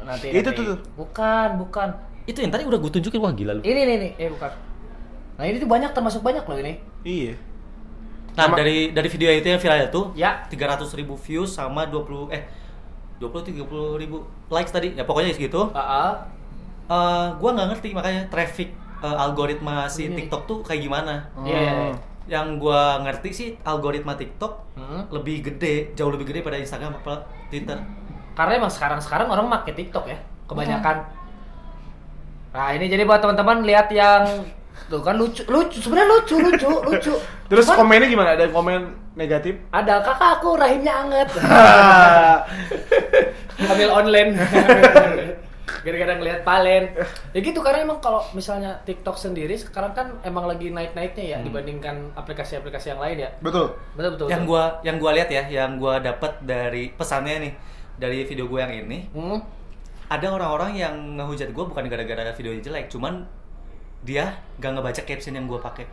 nanti 0.00 0.32
Itu 0.32 0.40
nanti. 0.40 0.56
tuh, 0.56 0.64
tuh. 0.64 0.78
Bukan, 0.96 1.48
bukan. 1.60 1.88
Itu 2.24 2.40
yang 2.40 2.48
tadi 2.48 2.64
udah 2.64 2.78
gue 2.78 2.88
tunjukin 2.90 3.20
wah 3.20 3.28
gila 3.30 3.52
lu. 3.52 3.60
Ini 3.60 3.80
nih 3.84 3.96
nih, 3.98 4.12
eh 4.16 4.28
bukan. 4.30 4.48
Nah, 5.36 5.44
ini 5.44 5.56
tuh 5.58 5.68
banyak 5.68 5.90
termasuk 5.92 6.24
banyak 6.24 6.48
loh 6.48 6.56
ini. 6.56 6.72
Iya. 7.02 7.34
Nah, 8.32 8.48
Sama- 8.48 8.56
dari 8.56 8.96
dari 8.96 9.08
video 9.10 9.28
itu 9.28 9.44
yang 9.44 9.60
viral 9.60 9.84
itu 9.84 10.00
Ya. 10.14 10.40
300 10.48 10.88
ribu 10.94 11.20
views 11.20 11.52
sama 11.52 11.84
20 11.84 12.32
eh 12.32 12.48
20 13.18 13.58
30 13.58 13.62
ribu 13.98 14.22
likes 14.48 14.70
tadi. 14.70 14.94
Ya 14.94 15.02
pokoknya 15.02 15.30
segitu. 15.30 15.70
Heeh. 15.70 16.10
Eh 16.88 17.26
gua 17.36 17.50
nggak 17.52 17.68
ngerti 17.74 17.88
makanya 17.92 18.22
traffic 18.26 18.72
eh, 18.98 19.16
algoritma 19.16 19.86
si 19.86 20.06
Ini. 20.06 20.24
TikTok 20.24 20.42
tuh 20.44 20.58
kayak 20.62 20.80
gimana. 20.80 21.26
Iya, 21.42 21.58
iya, 21.58 21.72
iya. 21.84 21.94
Yang 22.28 22.46
gua 22.60 23.00
ngerti 23.00 23.30
sih 23.30 23.48
algoritma 23.62 24.14
TikTok 24.14 24.66
Hmm. 24.78 25.02
lebih 25.10 25.42
gede, 25.42 25.90
jauh 25.92 26.08
lebih 26.08 26.30
gede 26.30 26.40
pada 26.40 26.54
Instagram 26.54 26.94
apa 26.96 27.26
Twitter. 27.50 27.74
Karena 28.32 28.52
emang 28.56 28.70
sekarang-sekarang 28.70 29.26
orang 29.26 29.50
pakai 29.50 29.74
TikTok 29.74 30.06
ya, 30.06 30.14
kebanyakan. 30.46 31.02
Nah, 32.48 32.70
ini 32.72 32.86
jadi 32.86 33.02
buat 33.02 33.18
teman-teman 33.18 33.60
lihat 33.62 33.90
yang 33.90 34.46
tuh 34.88 35.00
kan 35.04 35.14
lucu, 35.14 35.44
lucu 35.46 35.78
sebenarnya 35.78 36.08
lucu, 36.16 36.34
lucu, 36.40 36.68
lucu. 36.88 37.12
Terus 37.48 37.64
Cuman 37.68 37.78
komennya 37.84 38.08
gimana? 38.08 38.30
Ada 38.34 38.48
komen 38.48 38.80
negatif? 39.14 39.60
ada 39.68 40.00
kakak 40.00 40.40
aku 40.40 40.56
rahimnya 40.56 40.92
anget. 41.04 41.28
Ambil 43.72 43.88
online. 43.90 44.30
Gara-gara 45.84 46.12
ngeliat 46.18 46.40
palen. 46.42 46.90
Ya 47.30 47.40
gitu 47.40 47.60
karena 47.60 47.84
emang 47.84 48.00
kalau 48.00 48.24
misalnya 48.32 48.80
TikTok 48.82 49.14
sendiri 49.14 49.54
sekarang 49.54 49.92
kan 49.92 50.06
emang 50.24 50.48
lagi 50.48 50.72
naik-naiknya 50.72 51.24
ya 51.24 51.38
dibandingkan 51.40 52.12
aplikasi-aplikasi 52.16 52.96
yang 52.96 53.00
lain 53.00 53.16
ya. 53.22 53.30
Betul. 53.38 53.76
Betul 53.94 54.10
betul. 54.16 54.26
yang 54.32 54.42
betul. 54.44 54.56
gua 54.56 54.64
yang 54.82 54.96
gua 54.98 55.10
lihat 55.14 55.28
ya, 55.28 55.42
yang 55.46 55.76
gua 55.76 56.00
dapat 56.00 56.40
dari 56.42 56.90
pesannya 56.90 57.34
nih 57.44 57.52
dari 57.94 58.24
video 58.24 58.46
gua 58.46 58.66
yang 58.66 58.86
ini, 58.86 59.10
Hmm. 59.12 59.38
ada 60.08 60.26
orang-orang 60.30 60.72
yang 60.74 60.94
ngehujat 61.18 61.50
gua 61.52 61.66
bukan 61.66 61.84
gara-gara 61.86 62.32
videonya 62.32 62.62
jelek, 62.64 62.86
cuman 62.88 63.26
dia 64.00 64.38
gak 64.56 64.70
ngebaca 64.74 65.02
caption 65.02 65.34
yang 65.34 65.46
gua 65.46 65.58
pakai. 65.58 65.86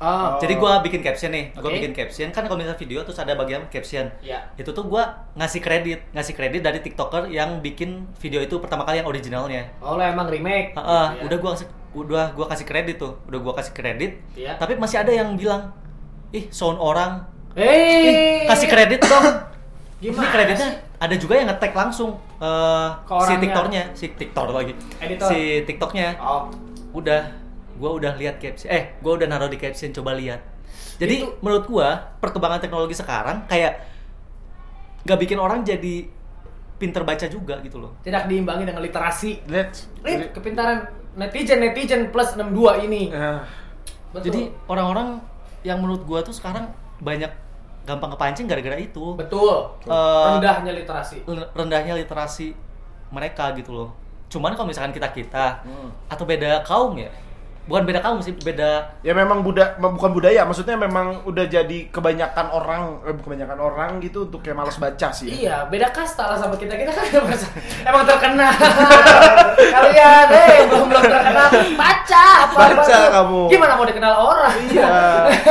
Oh. 0.00 0.40
Jadi 0.40 0.56
gua 0.56 0.80
bikin 0.80 1.04
caption 1.04 1.28
nih, 1.28 1.52
gua 1.52 1.68
Oke. 1.68 1.76
bikin 1.76 1.92
caption 1.92 2.32
kan 2.32 2.48
kalau 2.48 2.56
misalnya 2.56 2.80
video 2.80 3.04
terus 3.04 3.20
ada 3.20 3.36
bagian 3.36 3.68
caption. 3.68 4.08
Ya. 4.24 4.48
Itu 4.56 4.72
tuh 4.72 4.88
gua 4.88 5.28
ngasih 5.36 5.60
kredit, 5.60 6.08
ngasih 6.10 6.32
kredit 6.32 6.64
dari 6.64 6.80
TikToker 6.80 7.28
yang 7.28 7.60
bikin 7.60 8.08
video 8.16 8.40
itu 8.40 8.56
pertama 8.58 8.88
kali 8.88 9.04
yang 9.04 9.08
originalnya. 9.08 9.68
Oh 9.78 9.94
lo 9.94 10.02
emang 10.02 10.26
remake. 10.26 10.72
Heeh, 10.72 11.06
Gitu 11.12 11.20
ya. 11.20 11.24
udah 11.28 11.38
gua 11.38 11.50
kasih 11.52 11.66
udah 11.90 12.26
gua 12.32 12.46
kasih 12.48 12.64
kredit 12.64 12.96
tuh, 12.96 13.12
udah 13.28 13.38
gua 13.38 13.52
kasih 13.52 13.72
kredit. 13.76 14.12
Iya. 14.32 14.56
Tapi 14.56 14.80
masih 14.80 15.04
ada 15.04 15.12
yang 15.12 15.36
bilang, 15.36 15.68
"Ih, 16.32 16.48
sound 16.48 16.80
orang 16.80 17.28
Eh, 17.50 17.66
Ih, 17.66 18.46
kasih 18.46 18.70
kredit 18.70 19.02
dong. 19.02 19.26
Gimana 20.00 20.22
Ini 20.22 20.32
kreditnya 20.32 20.68
ada 20.96 21.14
juga 21.18 21.34
yang 21.34 21.50
nge-tag 21.50 21.74
langsung 21.74 22.14
Ke 22.38 23.16
si. 23.26 23.34
TikToknya, 23.36 23.82
si 23.92 24.06
TikTok 24.14 24.54
lagi. 24.54 24.72
Editor. 25.02 25.28
Si 25.28 25.38
TikToknya. 25.66 26.14
Oh. 26.22 26.46
Udah, 26.94 27.26
gua 27.80 27.96
udah 27.96 28.12
lihat 28.14 28.36
caption. 28.36 28.68
Eh, 28.68 29.00
gua 29.00 29.16
udah 29.16 29.26
naruh 29.26 29.48
di 29.48 29.56
caption 29.56 29.90
coba 29.90 30.12
lihat. 30.12 30.44
Jadi 30.96 31.24
Itu- 31.24 31.40
menurut 31.40 31.64
gua 31.64 31.88
perkembangan 32.20 32.60
teknologi 32.60 32.92
sekarang 32.92 33.48
kayak 33.48 33.88
nggak 35.02 35.18
bikin 35.18 35.40
orang 35.40 35.64
jadi 35.64 36.04
pinter 36.76 37.02
baca 37.02 37.24
juga 37.24 37.56
gitu 37.60 37.76
loh. 37.76 37.96
Tidak 38.00 38.24
diimbangi 38.26 38.64
dengan 38.64 38.80
literasi. 38.80 39.40
Let's. 39.46 39.88
Eh, 40.00 40.28
kepintaran 40.30 40.84
netizen 41.12 41.58
netizen 41.58 42.08
plus 42.08 42.36
62 42.36 42.84
ini. 42.84 43.08
Ya. 43.08 43.44
Betul. 44.10 44.24
Jadi 44.28 44.40
orang-orang 44.66 45.20
yang 45.62 45.80
menurut 45.80 46.04
gua 46.04 46.20
tuh 46.20 46.32
sekarang 46.32 46.68
banyak 47.00 47.28
gampang 47.80 48.12
kepancing 48.12 48.44
gara-gara 48.44 48.76
itu. 48.76 49.16
betul. 49.16 49.72
Eh, 49.82 50.26
Rendahnya 50.30 50.72
literasi. 50.74 51.24
rendahnya 51.50 51.96
literasi 51.96 52.52
mereka 53.10 53.50
gitu 53.52 53.72
loh. 53.74 53.90
Cuman 54.30 54.54
kalau 54.54 54.68
misalkan 54.68 54.92
kita 54.92 55.10
kita 55.10 55.64
Hmm. 55.64 55.90
atau 56.06 56.22
beda 56.22 56.62
kaum 56.62 56.94
ya, 56.94 57.10
bukan 57.68 57.82
beda 57.86 58.00
kaum 58.00 58.18
sih, 58.24 58.32
beda 58.34 59.00
Ya 59.04 59.12
memang 59.12 59.44
buda 59.44 59.76
bukan 59.78 60.10
budaya, 60.16 60.42
maksudnya 60.48 60.76
memang 60.76 61.24
udah 61.28 61.44
jadi 61.46 61.92
kebanyakan 61.92 62.46
orang, 62.50 62.82
eh, 63.04 63.16
kebanyakan 63.16 63.58
orang 63.60 63.90
gitu 64.00 64.26
untuk 64.26 64.40
kayak 64.40 64.56
malas 64.56 64.80
baca 64.80 65.08
sih. 65.12 65.44
Iya, 65.44 65.68
beda 65.68 65.92
kasta 65.92 66.30
lah 66.30 66.38
sama 66.40 66.56
kita. 66.56 66.74
Kita 66.74 66.92
kan 66.92 67.04
emang, 67.10 67.40
emang 67.84 68.04
terkenal. 68.08 68.52
Kalian, 69.76 70.26
eh 70.32 70.58
belum 70.66 70.86
belum 70.88 71.04
terkenal. 71.04 71.48
Baca 71.76 72.24
apa 72.48 72.56
Baca 72.56 72.98
kamu. 73.20 73.42
Gimana 73.52 73.72
mau 73.76 73.86
dikenal 73.86 74.14
orang? 74.16 74.56
Iya. 74.70 74.88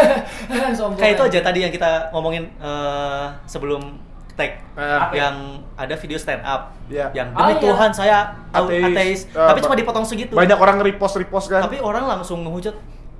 Kayak 0.99 1.13
itu 1.15 1.23
aja. 1.23 1.39
aja 1.39 1.39
tadi 1.45 1.59
yang 1.61 1.73
kita 1.73 2.09
ngomongin 2.11 2.49
eh, 2.57 3.25
sebelum 3.45 4.08
tag 4.39 4.51
Ah. 4.73 5.11
yang 5.11 5.35
ada 5.75 5.91
video 5.93 6.15
stand 6.15 6.39
up 6.41 6.71
Iya. 6.87 7.11
yang 7.11 7.27
Ah, 7.31 7.45
demi 7.45 7.53
iya. 7.53 7.63
Tuhan 7.67 7.89
saya 7.91 8.17
ateis, 8.49 8.83
Ateis. 8.87 9.19
Ah, 9.31 9.51
tapi 9.51 9.59
cuma 9.59 9.75
dipotong 9.75 10.01
segitu. 10.01 10.31
Banyak 10.33 10.55
orang 10.55 10.79
repost 10.79 11.15
repost 11.15 11.47
kan. 11.47 11.59
Tapi 11.61 11.77
orang 11.77 12.07
langsung 12.07 12.41
ngehujat 12.41 12.73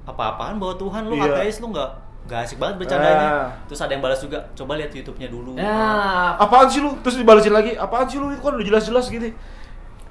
apa-apaan 0.06 0.56
bahwa 0.56 0.74
Tuhan 0.74 1.04
lu 1.04 1.14
Iya. 1.14 1.36
ateis 1.36 1.60
lu 1.60 1.70
nggak 1.70 1.90
nggak 2.22 2.40
asik 2.42 2.58
banget 2.58 2.76
bercandanya. 2.78 3.28
Ah. 3.28 3.48
Terus 3.66 3.80
ada 3.80 3.92
yang 3.92 4.00
balas 4.00 4.20
juga, 4.20 4.40
coba 4.54 4.74
lihat 4.76 4.92
YouTube-nya 4.92 5.28
dulu. 5.28 5.54
Nah, 5.54 6.38
apaan 6.38 6.66
sih 6.66 6.80
lu? 6.80 6.94
Terus 7.00 7.18
dibalesin 7.18 7.52
lagi, 7.52 7.74
apaan 7.74 8.06
sih 8.06 8.16
lu? 8.16 8.30
Itu 8.30 8.40
kan 8.40 8.54
udah 8.54 8.66
jelas-jelas 8.66 9.06
gitu. 9.08 9.34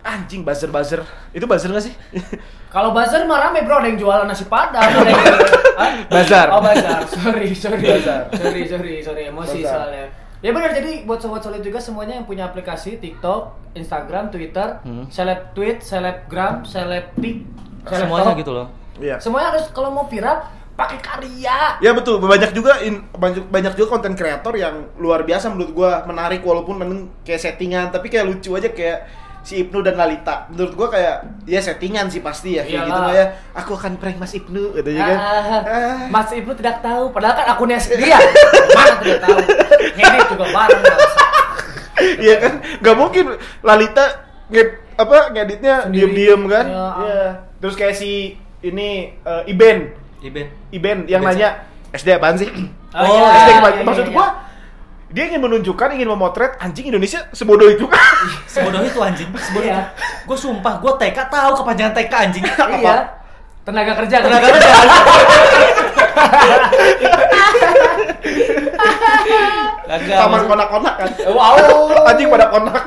Anjing 0.01 0.43
buzzer-buzzer. 0.43 1.03
Itu 1.31 1.45
buzzer 1.45 1.69
gak 1.69 1.85
sih? 1.85 1.95
kalau 2.75 2.91
bazar 2.91 3.23
mah 3.25 3.39
rame 3.41 3.63
bro, 3.63 3.77
ada 3.77 3.87
yang 3.87 3.99
jualan 3.99 4.25
nasi 4.25 4.47
padang. 4.47 4.83
ada 4.83 5.05
yang- 5.05 5.25
Hah? 5.79 5.91
Bazar. 6.07 6.47
Oh 6.51 6.59
bazar, 6.59 7.07
sorry, 7.07 7.55
sorry, 7.55 7.83
Bazar. 7.83 8.27
sorry, 8.33 8.63
sorry, 8.65 8.95
sorry, 8.99 9.23
emosi 9.27 9.63
Bazar. 9.63 9.87
soalnya. 9.87 10.07
Ya 10.39 10.55
benar, 10.55 10.71
jadi 10.71 11.03
buat 11.03 11.19
sobat 11.19 11.43
solid 11.43 11.67
juga 11.67 11.83
semuanya 11.83 12.15
yang 12.15 12.27
punya 12.27 12.47
aplikasi 12.47 13.03
TikTok, 13.03 13.75
Instagram, 13.75 14.31
Twitter, 14.31 14.79
Hmm. 14.87 15.11
seleb 15.11 15.51
tweet, 15.51 15.83
selebgram, 15.83 16.63
selebtik, 16.63 17.43
Semuanya 17.89 18.37
gitu 18.37 18.53
loh. 18.53 18.67
Iya. 19.01 19.17
Semuanya 19.19 19.57
harus 19.57 19.67
kalau 19.73 19.89
mau 19.89 20.05
viral 20.07 20.45
pakai 20.77 20.99
karya. 21.03 21.81
Ya 21.83 21.91
betul, 21.91 22.23
banyak 22.23 22.55
juga 22.55 22.79
in, 22.85 23.03
banyak, 23.11 23.51
banyak 23.51 23.73
juga 23.75 23.99
konten 23.99 24.15
kreator 24.15 24.55
yang 24.55 24.95
luar 24.95 25.27
biasa 25.27 25.51
menurut 25.51 25.75
gua 25.75 26.07
menarik 26.07 26.45
walaupun 26.45 26.79
memang 26.79 26.99
kayak 27.27 27.41
settingan 27.41 27.91
tapi 27.91 28.07
kayak 28.07 28.31
lucu 28.31 28.55
aja 28.55 28.71
kayak 28.71 29.11
si 29.49 29.65
Ibnu 29.65 29.81
dan 29.81 29.97
Lalita. 29.97 30.45
Menurut 30.53 30.77
gua 30.77 30.89
kayak 30.93 31.49
ya 31.49 31.57
settingan 31.65 32.13
sih 32.13 32.21
pasti 32.21 32.61
ya 32.61 32.69
kayak 32.69 32.85
Iyalah. 32.85 32.89
gitu 32.93 33.01
lah 33.01 33.15
ya. 33.17 33.27
Aku 33.57 33.73
akan 33.73 33.97
prank 33.97 34.21
Mas 34.21 34.37
Ibnu 34.37 34.77
gitu 34.77 34.91
ya 34.93 35.01
kan. 35.01 35.17
Ah, 35.17 35.61
Ah. 35.65 35.99
Mas 36.13 36.29
Ibnu 36.29 36.53
tidak 36.53 36.85
tahu, 36.85 37.09
padahal 37.09 37.33
kan 37.41 37.47
akunnya 37.57 37.81
dia. 37.81 38.21
Mana 38.77 38.93
tidak 39.01 39.21
tahu. 39.25 39.39
Ngedit 39.97 40.27
juga 40.29 40.47
bareng. 40.53 40.85
Iya 41.99 42.37
kan? 42.39 42.53
Gak 42.79 42.95
mungkin 42.95 43.27
Lalita 43.59 44.23
nged, 44.55 44.69
apa 44.95 45.35
ngeditnya 45.35 45.91
diem-diem 45.91 46.47
kan? 46.47 46.67
Ya. 46.71 46.87
Iya. 46.95 47.23
Terus 47.59 47.75
kayak 47.75 47.99
si 47.99 48.39
ini 48.63 49.19
eh, 49.19 49.51
Iben, 49.51 49.91
Iben. 50.23 50.47
Iben 50.71 50.99
yang 51.11 51.27
Iben 51.27 51.35
nanya 51.35 51.67
SD 51.91 52.15
apaan 52.15 52.39
sih? 52.39 52.47
Oh, 52.95 53.03
iya, 53.03 53.27
SD 53.35 53.51
iya, 53.51 53.59
iya, 53.59 53.83
Maksud 53.83 54.07
iya, 54.07 54.15
gua 54.15 54.27
dia 55.09 55.25
ingin 55.25 55.41
menunjukkan, 55.41 55.97
ingin 55.97 56.09
memotret 56.13 56.61
anjing 56.61 56.93
Indonesia 56.93 57.25
sebodoh 57.33 57.69
itu. 57.73 57.89
Sebodoh 58.53 58.85
itu 58.85 59.01
anjing. 59.01 59.29
Sebodoh. 59.41 59.65
Iya. 59.65 59.89
Gue 60.29 60.37
sumpah, 60.37 60.77
gue 60.85 60.93
TK 61.01 61.19
tahu 61.33 61.53
kepanjangan 61.65 61.93
TK 61.97 62.13
anjing. 62.13 62.45
Iya. 62.45 62.97
Tenaga 63.65 63.93
kerja. 64.05 64.17
Tenaga 64.21 64.47
kerja. 64.53 64.71
Taman 69.89 70.41
konak-konak 70.45 70.95
kan. 71.01 71.09
Wow. 71.33 71.57
Anjing 72.09 72.29
pada 72.29 72.47
konak. 72.53 72.85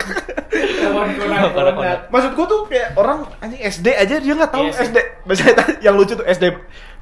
Konak-konak. 0.51 1.97
Maksud 2.13 2.31
gua 2.37 2.45
tuh 2.45 2.59
kayak 2.69 2.93
orang 2.97 3.25
anjing 3.41 3.61
SD 3.61 3.87
aja 3.97 4.15
dia 4.21 4.33
nggak 4.37 4.51
tahu 4.51 4.69
Iya. 4.69 4.85
SD. 4.85 4.97
Misalnya 5.25 5.55
tadi 5.63 5.73
yang 5.81 5.95
lucu 5.97 6.13
tuh 6.13 6.25
SD 6.25 6.45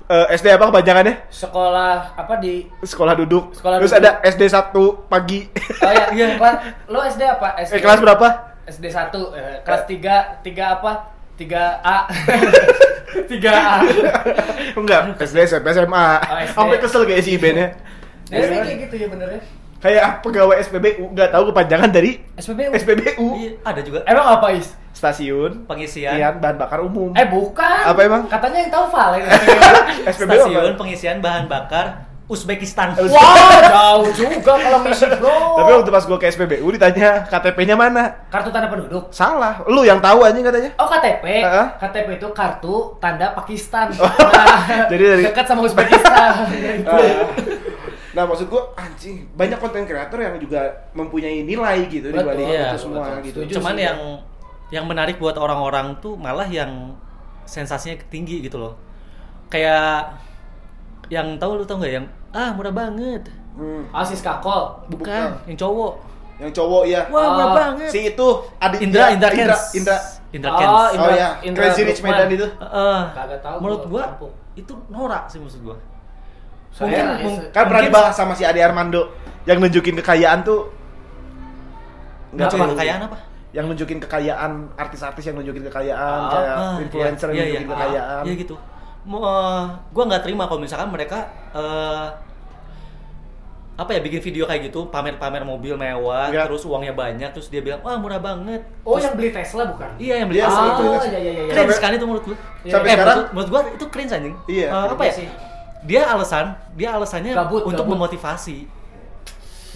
eh, 0.10 0.26
SD 0.34 0.48
apa 0.50 0.74
kepanjangannya? 0.74 1.16
Sekolah 1.30 2.18
apa 2.18 2.34
di 2.42 2.66
Sekolah 2.82 3.14
duduk. 3.14 3.54
Sekolah 3.54 3.78
Terus 3.80 3.94
duduk. 3.94 4.02
ada 4.02 4.12
SD 4.26 4.44
1 4.50 5.06
pagi. 5.08 5.40
Oh 5.80 5.92
ya, 5.94 6.06
iya. 6.12 6.28
Kelas, 6.36 6.56
lo 6.90 7.00
SD 7.06 7.22
apa? 7.24 7.48
SD. 7.62 7.74
eh 7.78 7.82
kelas 7.82 8.00
berapa? 8.02 8.28
SD 8.66 8.86
1, 8.90 9.14
eh, 9.38 9.56
kelas 9.62 9.82
3, 9.86 10.42
3 10.42 10.76
apa? 10.78 10.92
3A. 11.40 11.98
3A. 13.30 13.68
Enggak, 14.80 15.02
SD 15.18 15.38
SMP 15.48 15.68
SMA. 15.72 16.06
Oh, 16.20 16.38
SD. 16.44 16.54
Sampai 16.54 16.78
kesel 16.78 17.02
kayak 17.08 17.24
si 17.24 17.32
Iben 17.34 17.56
ya. 17.56 17.68
Nah, 18.30 18.38
ini 18.38 18.58
kayak 18.62 18.78
gitu 18.90 18.96
ya 19.00 19.08
bener 19.10 19.30
ya. 19.34 19.42
Kayak 19.80 20.20
pegawai 20.20 20.60
SPBU 20.60 21.16
nggak 21.16 21.32
tahu 21.32 21.44
kepanjangan 21.56 21.90
dari 21.90 22.20
SPBU. 22.36 22.76
SPBU. 22.76 23.28
Iya, 23.40 23.52
ada 23.64 23.80
juga 23.80 24.04
Emang 24.04 24.28
apa, 24.28 24.52
Is? 24.52 24.76
Stasiun 25.00 25.64
pengisian 25.64 26.20
bahan 26.36 26.60
bakar 26.60 26.84
umum. 26.84 27.16
Eh, 27.16 27.24
bukan. 27.24 27.80
Apa 27.88 28.00
emang? 28.04 28.28
Katanya 28.28 28.58
yang 28.60 28.70
tahu 28.70 28.86
Val 28.92 29.16
ini. 29.18 29.28
SPBU 30.04 30.36
stasiun 30.44 30.60
apa? 30.66 30.76
pengisian 30.76 31.18
bahan 31.24 31.48
bakar 31.48 31.86
Uzbekistan. 32.30 32.94
Wah, 32.94 33.58
jauh 33.74 34.06
juga 34.14 34.54
kalau 34.54 34.86
misi 34.86 35.02
bro. 35.10 35.34
Tapi 35.58 35.70
waktu 35.74 35.90
pas 35.90 36.06
gua 36.06 36.20
ke 36.20 36.30
SPBU 36.30 36.68
ditanya 36.70 37.26
KTP-nya 37.26 37.74
mana? 37.74 38.28
kartu 38.30 38.54
tanda 38.54 38.70
penduduk. 38.70 39.10
Salah. 39.10 39.66
Lu 39.66 39.82
yang 39.82 39.98
tahu 39.98 40.22
anjing 40.22 40.46
katanya. 40.46 40.70
Oh 40.78 40.86
KTP, 40.86 41.26
Heeh. 41.26 41.68
KTP 41.80 42.22
itu 42.22 42.28
kartu 42.30 42.76
tanda 43.00 43.34
Pakistan. 43.34 43.90
Nah, 43.98 44.86
Jadi 44.86 45.04
dari- 45.08 45.26
dekat 45.26 45.46
sama 45.48 45.66
Uzbekistan. 45.66 46.46
Nah, 48.10 48.24
maksud 48.26 48.46
gua 48.46 48.74
anjing, 48.76 49.26
banyak 49.34 49.58
konten 49.58 49.86
kreator 49.86 50.20
yang 50.20 50.38
juga 50.38 50.62
mempunyai 50.92 51.42
nilai 51.42 51.86
gitu 51.88 52.10
di 52.10 52.14
Betul, 52.14 52.30
balik 52.30 52.46
iya, 52.46 52.66
itu 52.68 52.78
semua 52.80 53.06
betul. 53.16 53.26
gitu. 53.26 53.40
Cuman 53.58 53.74
yang 53.74 53.98
yang 54.70 54.86
menarik 54.86 55.18
buat 55.18 55.34
orang-orang 55.34 55.98
tuh 55.98 56.14
malah 56.14 56.46
yang 56.46 56.94
sensasinya 57.44 57.98
tinggi 58.08 58.42
gitu 58.42 58.58
loh. 58.58 58.74
Kayak 59.48 60.14
yang 61.10 61.38
tahu 61.38 61.58
lu 61.58 61.66
tau 61.66 61.78
nggak 61.78 61.90
yang 61.92 62.06
ah 62.30 62.54
murah 62.54 62.70
banget. 62.70 63.26
Hmm. 63.58 63.90
Asis 63.92 64.22
kakol. 64.22 64.78
Bukan, 64.88 65.02
Bukan. 65.02 65.30
yang 65.46 65.58
cowok. 65.58 65.94
Yang 66.38 66.52
cowok 66.56 66.84
ya. 66.86 67.02
Wah, 67.10 67.26
murah 67.28 67.48
Oh, 67.48 67.56
banget. 67.58 67.90
Si 67.90 68.00
itu 68.08 68.28
Aditya 68.58 68.86
Indra 68.86 69.06
Indra 69.10 69.30
Indra, 69.30 69.30
Kens. 69.52 69.64
Indra. 69.74 69.98
Indra 70.30 70.50
Oh, 70.50 70.58
Kens. 70.58 70.70
Oh 70.70 70.88
Indra- 70.94 71.18
ya, 71.18 71.30
Indra 71.42 71.62
Crazy 71.66 71.82
Rich. 71.84 72.00
Medan 72.00 72.30
itu. 72.30 72.46
Heeh. 72.48 73.00
Kagak 73.12 73.40
tahu 73.42 73.58
Menurut 73.60 73.82
gua, 73.90 74.04
kampung. 74.06 74.34
itu 74.54 74.74
norak 74.88 75.24
sih 75.28 75.38
maksud 75.38 75.60
gua. 75.62 75.76
Saya 76.70 76.86
Mungkin- 76.86 77.02
ya, 77.02 77.24
mung- 77.26 77.42
Kan 77.50 77.64
pernah 77.66 77.84
dibahas 77.84 78.14
sama 78.14 78.34
si 78.34 78.46
Ade 78.46 78.62
Armando 78.62 79.10
yang 79.44 79.58
nunjukin 79.58 79.98
kekayaan 79.98 80.46
tuh 80.46 80.70
Nggak 82.30 82.48
tahu. 82.48 82.78
kekayaan 82.78 83.02
apa? 83.10 83.18
Yang 83.50 83.66
nunjukin 83.68 83.98
kekayaan 84.00 84.52
artis-artis 84.76 85.24
yang 85.24 85.36
nunjukin 85.36 85.66
kekayaan 85.66 86.20
Ah, 86.20 86.30
kayak 86.30 86.56
Ah, 86.56 86.76
influencer 86.80 87.28
iya, 87.30 87.34
yang 87.34 87.38
iya, 87.40 87.46
nunjukin 87.56 87.66
iya. 87.66 87.76
kekayaan. 87.76 88.24
Iya 88.24 88.34
gitu. 88.38 88.56
Mau 89.02 89.20
eh, 89.20 89.62
gua 89.90 90.04
nggak 90.06 90.22
terima 90.22 90.44
kalau 90.46 90.60
misalkan 90.60 90.90
mereka 90.90 91.18
eh 91.52 92.08
apa 93.76 93.96
ya 93.96 94.04
bikin 94.04 94.20
video 94.22 94.44
kayak 94.44 94.68
gitu 94.68 94.92
pamer-pamer 94.92 95.40
mobil 95.42 95.72
mewah 95.74 96.28
Iya. 96.28 96.44
terus 96.46 96.68
uangnya 96.68 96.92
banyak 96.92 97.32
terus 97.32 97.48
dia 97.48 97.64
bilang 97.64 97.80
wah 97.80 97.96
murah 97.96 98.20
banget 98.20 98.60
Oh, 98.84 98.94
Terus- 98.94 99.08
yang 99.08 99.16
beli 99.16 99.32
Tesla 99.32 99.64
bukan? 99.66 99.90
iya 99.98 100.20
yang 100.20 100.28
beli 100.28 100.44
Iya, 100.44 100.46
asli 100.46 100.60
sih, 100.60 100.68
itu 100.68 100.76
itu. 100.76 100.92
Oh, 100.92 101.00
iya 101.02 101.16
iya 101.18 101.32
iya. 101.32 101.44
cringe 101.48 101.56
Sampai- 101.72 101.80
kan 101.80 101.92
itu 101.96 102.06
menurut 102.06 102.24
gua 102.26 102.36
Sampai 102.36 102.68
eh, 102.84 102.92
sekarang- 102.92 103.08
menurut, 103.16 103.30
menurut 103.32 103.50
gua 103.50 103.62
itu 103.72 103.86
cringe 103.88 104.12
anjing 104.12 104.36
Iya. 104.46 104.68
Eh, 104.68 104.88
apa 104.92 105.00
Iya 105.00 105.08
ya 105.08 105.14
sih. 105.16 105.28
dia 105.82 106.02
alasan 106.06 106.46
dia 106.76 106.90
alasannya 106.92 107.32
Gabut, 107.34 107.62
untuk 107.64 107.86
gabut. 107.88 107.96
memotivasi 107.96 108.58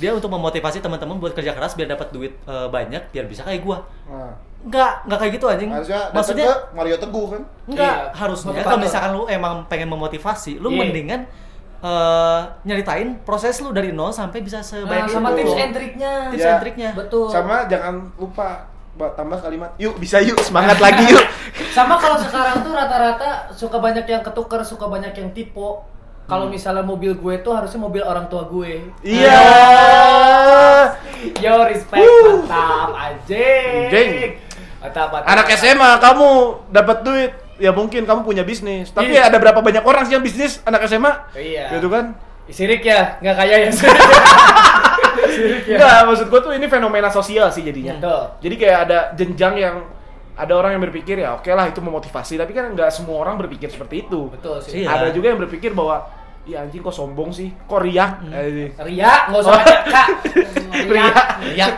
dia 0.04 0.12
untuk 0.12 0.28
memotivasi 0.28 0.78
teman-teman 0.78 1.16
buat 1.16 1.32
kerja 1.32 1.56
keras 1.56 1.74
biar 1.74 1.88
dapat 1.88 2.12
duit 2.12 2.36
eh, 2.44 2.68
banyak 2.68 3.08
biar 3.10 3.24
bisa 3.24 3.42
kayak 3.42 3.64
gua 3.64 3.80
Nah, 4.04 4.36
Enggak, 4.64 5.04
enggak 5.04 5.20
kayak 5.20 5.34
gitu 5.34 5.46
anjing. 5.46 5.70
harusnya 5.70 6.02
Maksudnya 6.12 6.48
ke 6.48 6.56
Mario 6.72 6.96
Teguh 6.96 7.28
kan. 7.30 7.42
Enggak, 7.66 7.96
Iya, 8.00 8.16
harusnya 8.16 8.64
kalau 8.64 8.80
misalkan 8.80 9.12
lu 9.12 9.24
emang 9.28 9.68
pengen 9.68 9.88
memotivasi, 9.88 10.56
lu 10.56 10.68
Iya. 10.70 10.80
mendingan 10.80 11.22
eh, 11.82 12.40
nyeritain 12.64 13.20
proses 13.22 13.60
lu 13.60 13.72
dari 13.72 13.92
nol 13.92 14.08
sampai 14.10 14.40
bisa 14.40 14.60
Nah, 14.60 14.64
sebaik 14.64 15.12
sama 15.12 15.36
itu. 15.36 15.44
tips 15.44 15.56
and 15.58 15.72
triknya. 15.74 16.14
Tips 16.32 16.40
Ya. 16.40 16.50
and 16.50 16.62
triknya. 16.62 16.90
Betul. 16.96 17.28
Sama 17.28 17.68
jangan 17.68 18.08
lupa 18.16 18.64
buat 18.94 19.18
tambah 19.18 19.36
kalimat 19.36 19.74
yuk 19.76 19.98
bisa 19.98 20.22
yuk 20.22 20.38
semangat 20.40 20.78
lagi 20.86 21.02
yuk 21.04 21.26
Sama 21.74 21.98
kalau 21.98 22.14
sekarang 22.16 22.62
tuh 22.62 22.72
rata-rata 22.72 23.50
suka 23.52 23.82
banyak 23.82 24.06
yang 24.06 24.22
ketuker, 24.22 24.64
suka 24.64 24.86
banyak 24.86 25.12
yang 25.12 25.28
tipe. 25.34 25.70
Kalau 26.24 26.46
Hmm. 26.46 26.54
misalnya 26.54 26.82
mobil 26.82 27.14
gue 27.14 27.36
tuh 27.40 27.52
harusnya 27.52 27.78
mobil 27.78 28.00
orang 28.00 28.26
tua 28.26 28.44
gue. 28.46 28.80
iya 29.02 29.40
Yo 31.38 31.56
respect 31.64 32.00
Wuh. 32.00 32.44
mantap 32.44 32.90
anjing. 32.94 33.88
Anjing. 33.88 34.32
Mantap, 34.80 35.08
mantap. 35.10 35.28
anak 35.30 35.48
SMA 35.54 35.90
kamu 35.98 36.28
dapat 36.70 36.98
duit 37.02 37.32
ya 37.56 37.72
mungkin 37.72 38.04
kamu 38.04 38.22
punya 38.22 38.44
bisnis 38.44 38.90
tapi 38.90 39.14
Iya. 39.14 39.28
ada 39.28 39.38
berapa 39.38 39.60
banyak 39.60 39.80
orang 39.82 40.04
sih 40.04 40.14
yang 40.14 40.22
bisnis 40.22 40.60
anak 40.62 40.84
SMA 40.84 41.12
Iya. 41.34 41.72
gitu 41.74 41.88
kan 41.88 42.16
Sirik 42.46 42.84
ya, 42.84 43.16
nggak 43.18 43.36
kaya 43.38 43.56
ya 43.58 43.70
sirik. 43.74 43.96
ya. 45.64 45.80
Enggak, 45.80 46.00
maksud 46.06 46.28
gua 46.28 46.40
tuh 46.42 46.52
ini 46.52 46.68
fenomena 46.68 47.08
sosial 47.08 47.48
sih 47.48 47.64
jadinya. 47.64 47.96
Betul. 47.96 48.22
Jadi 48.42 48.56
kayak 48.58 48.78
ada 48.84 49.00
jenjang 49.16 49.56
yang 49.56 49.76
ada 50.34 50.54
orang 50.58 50.78
yang 50.78 50.84
berpikir 50.90 51.22
ya 51.22 51.38
oke 51.38 51.50
lah 51.54 51.70
itu 51.70 51.78
memotivasi, 51.78 52.42
tapi 52.42 52.52
kan 52.58 52.74
nggak 52.74 52.90
semua 52.90 53.22
orang 53.22 53.38
berpikir 53.38 53.70
seperti 53.70 54.10
itu. 54.10 54.34
Betul 54.34 54.58
sih. 54.66 54.82
Iya. 54.82 54.98
Ada 54.98 55.08
juga 55.14 55.30
yang 55.30 55.40
berpikir 55.40 55.78
bahwa 55.78 56.10
ya 56.44 56.60
anjing 56.66 56.84
kok 56.84 56.92
sombong 56.92 57.32
sih, 57.32 57.54
kok 57.70 57.80
riak. 57.80 58.20
Eh, 58.34 58.74
Riak, 58.76 59.22
nggak 59.32 59.42
usah 59.46 59.54
pakai 59.62 59.78
kak. 59.94 60.08
Riak. 60.90 61.16
Riak. 61.54 61.74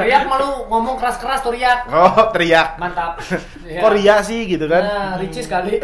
Riak 0.00 0.22
malu 0.26 0.66
ngomong 0.66 0.96
keras-keras 0.98 1.44
tuh 1.44 1.54
riak. 1.54 1.86
Oh, 1.92 2.32
teriak. 2.34 2.80
Mantap. 2.80 3.20
Iya. 3.68 3.80
Kok 3.80 3.92
riak 3.96 4.20
sih 4.28 4.44
gitu 4.44 4.68
kan? 4.68 4.82
Nah, 4.84 5.12
Ricis 5.16 5.48
kali. 5.48 5.80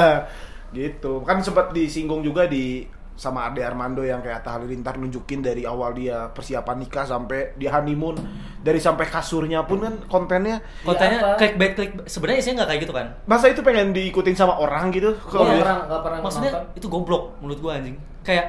gitu. 0.76 1.20
Kan 1.28 1.44
sempat 1.44 1.72
disinggung 1.76 2.24
juga 2.24 2.48
di 2.48 2.88
sama 3.12 3.44
Ade 3.44 3.60
Armando 3.60 4.00
yang 4.00 4.18
kayak 4.18 4.40
Atta 4.40 4.56
Halilintar 4.56 4.96
nunjukin 4.96 5.40
dari 5.40 5.62
awal 5.62 5.92
dia 5.92 6.26
persiapan 6.28 6.76
nikah 6.80 7.04
sampai 7.04 7.52
dia 7.54 7.68
honeymoon 7.70 8.16
dari 8.58 8.80
sampai 8.80 9.04
kasurnya 9.04 9.62
pun 9.62 9.78
kan 9.80 9.94
kontennya 10.08 10.64
Kontennya 10.80 11.18
Iya, 11.20 11.28
apa? 11.28 11.36
clickbait 11.36 11.72
klik 11.72 11.90
sebenarnya 12.04 12.38
isinya 12.40 12.54
nggak 12.62 12.68
kayak 12.72 12.80
gitu 12.82 12.92
kan. 12.92 13.06
masa 13.24 13.46
itu 13.46 13.60
pengen 13.60 13.92
diikutin 13.92 14.32
sama 14.32 14.56
orang 14.56 14.88
gitu 14.90 15.12
kalau 15.22 15.44
orang 15.46 15.86
nggak 15.86 16.02
pernah 16.02 16.18
Maksudnya 16.20 16.50
nonton. 16.52 16.78
itu 16.78 16.86
goblok 16.88 17.22
menurut 17.38 17.60
gua 17.60 17.72
anjing. 17.76 17.96
Kayak 18.22 18.46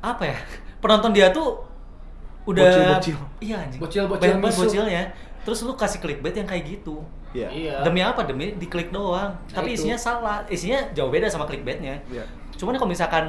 apa 0.00 0.22
ya? 0.24 0.36
Penonton 0.82 1.12
dia 1.12 1.28
tuh 1.28 1.60
udah 2.46 2.62
Bocil-bocil. 2.62 3.16
Iya 3.42 3.56
anjing. 3.58 3.80
Banyak 3.82 4.16
banget 4.38 4.54
bisu. 4.54 4.60
bocilnya. 4.64 5.02
Terus 5.42 5.58
lu 5.62 5.74
kasih 5.74 5.98
clickbait 5.98 6.34
yang 6.34 6.46
kayak 6.46 6.64
gitu. 6.64 7.02
Iya. 7.30 7.48
Iya. 7.50 7.74
Demi 7.84 8.00
apa? 8.00 8.22
Demi 8.22 8.54
diklik 8.54 8.88
doang. 8.88 9.34
Tapi 9.46 9.74
itu. 9.74 9.82
isinya 9.82 9.98
salah. 9.98 10.42
Isinya 10.46 10.78
jauh 10.90 11.10
beda 11.10 11.26
sama 11.26 11.44
clickbaitnya. 11.44 12.00
Iya. 12.06 12.24
Cuman 12.56 12.74
kalau 12.74 12.88
misalkan 12.88 13.24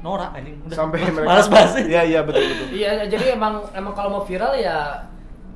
norak 0.00 0.34
anjing 0.34 0.58
udah 0.60 0.76
sampai 0.76 0.98
malas- 0.98 1.14
mereka 1.14 1.28
malas 1.28 1.46
bahas 1.46 1.72
iya 1.78 2.02
iya 2.02 2.20
betul 2.20 2.42
betul 2.42 2.66
Iya, 2.70 2.90
jadi 3.06 3.24
emang 3.32 3.62
emang 3.70 3.92
kalau 3.92 4.10
mau 4.10 4.22
viral 4.22 4.52
ya 4.52 4.98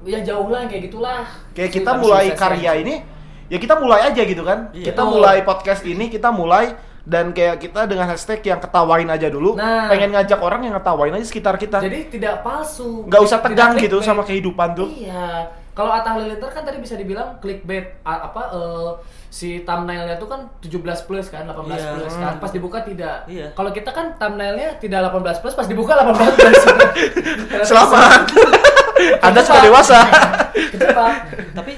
ya 0.02 0.22
jauh 0.22 0.46
lah 0.46 0.62
kayak 0.64 0.86
gitulah. 0.86 1.26
kayak 1.50 1.70
kita 1.72 1.90
mulai 1.92 2.30
karya 2.32 2.62
ya. 2.62 2.72
ini 2.78 2.94
ya 3.46 3.58
kita 3.58 3.74
mulai 3.74 4.06
aja 4.06 4.22
gitu 4.22 4.42
kan 4.42 4.70
Iya. 4.70 4.86
kita 4.86 5.02
mulai 5.02 5.42
podcast 5.42 5.82
ini 5.82 6.06
kita 6.06 6.30
mulai 6.30 6.78
dan 7.02 7.30
kayak 7.30 7.58
kita 7.60 7.86
dengan 7.86 8.06
hashtag 8.06 8.38
yang 8.44 8.58
ketawain 8.58 9.06
aja 9.06 9.26
dulu 9.26 9.54
Nah. 9.54 9.86
pengen 9.86 10.10
ngajak 10.10 10.38
orang 10.38 10.62
yang 10.62 10.74
ngetawain 10.74 11.10
aja 11.12 11.22
sekitar 11.24 11.54
kita 11.54 11.78
Jadi 11.80 12.06
tidak 12.12 12.42
palsu. 12.42 13.02
nggak 13.02 13.18
usah 13.20 13.38
tegang 13.40 13.74
gitu 13.76 13.98
sama 13.98 14.22
kehidupan 14.22 14.74
tuh 14.74 14.86
Iya. 14.88 15.50
Kalau 15.76 15.92
Atta 15.92 16.08
Halilintar 16.10 16.48
kan 16.48 16.64
tadi 16.64 16.80
bisa 16.80 16.96
dibilang 16.96 17.36
clickbait 17.36 18.00
A- 18.00 18.26
apa 18.26 18.48
eh, 18.48 18.90
si 19.28 19.60
thumbnailnya 19.60 20.16
tuh 20.16 20.24
kan 20.24 20.48
17 20.58 20.72
plus 21.04 21.28
kan, 21.28 21.44
18 21.44 21.52
Iya. 21.68 21.92
plus 21.94 22.14
kan. 22.16 22.34
Pas 22.40 22.48
dibuka 22.48 22.80
tidak. 22.80 23.28
Iya. 23.28 23.52
Kalau 23.52 23.68
kita 23.70 23.92
kan 23.92 24.16
thumbnailnya 24.16 24.80
tidak 24.80 25.04
18 25.06 25.38
plus, 25.38 25.52
pas 25.52 25.68
dibuka 25.68 25.92
18 25.94 26.16
plus. 26.32 26.62
selamat 27.68 28.32
anda 29.20 29.40
sudah 29.40 29.60
dewasa 29.60 29.98
tapi 31.58 31.76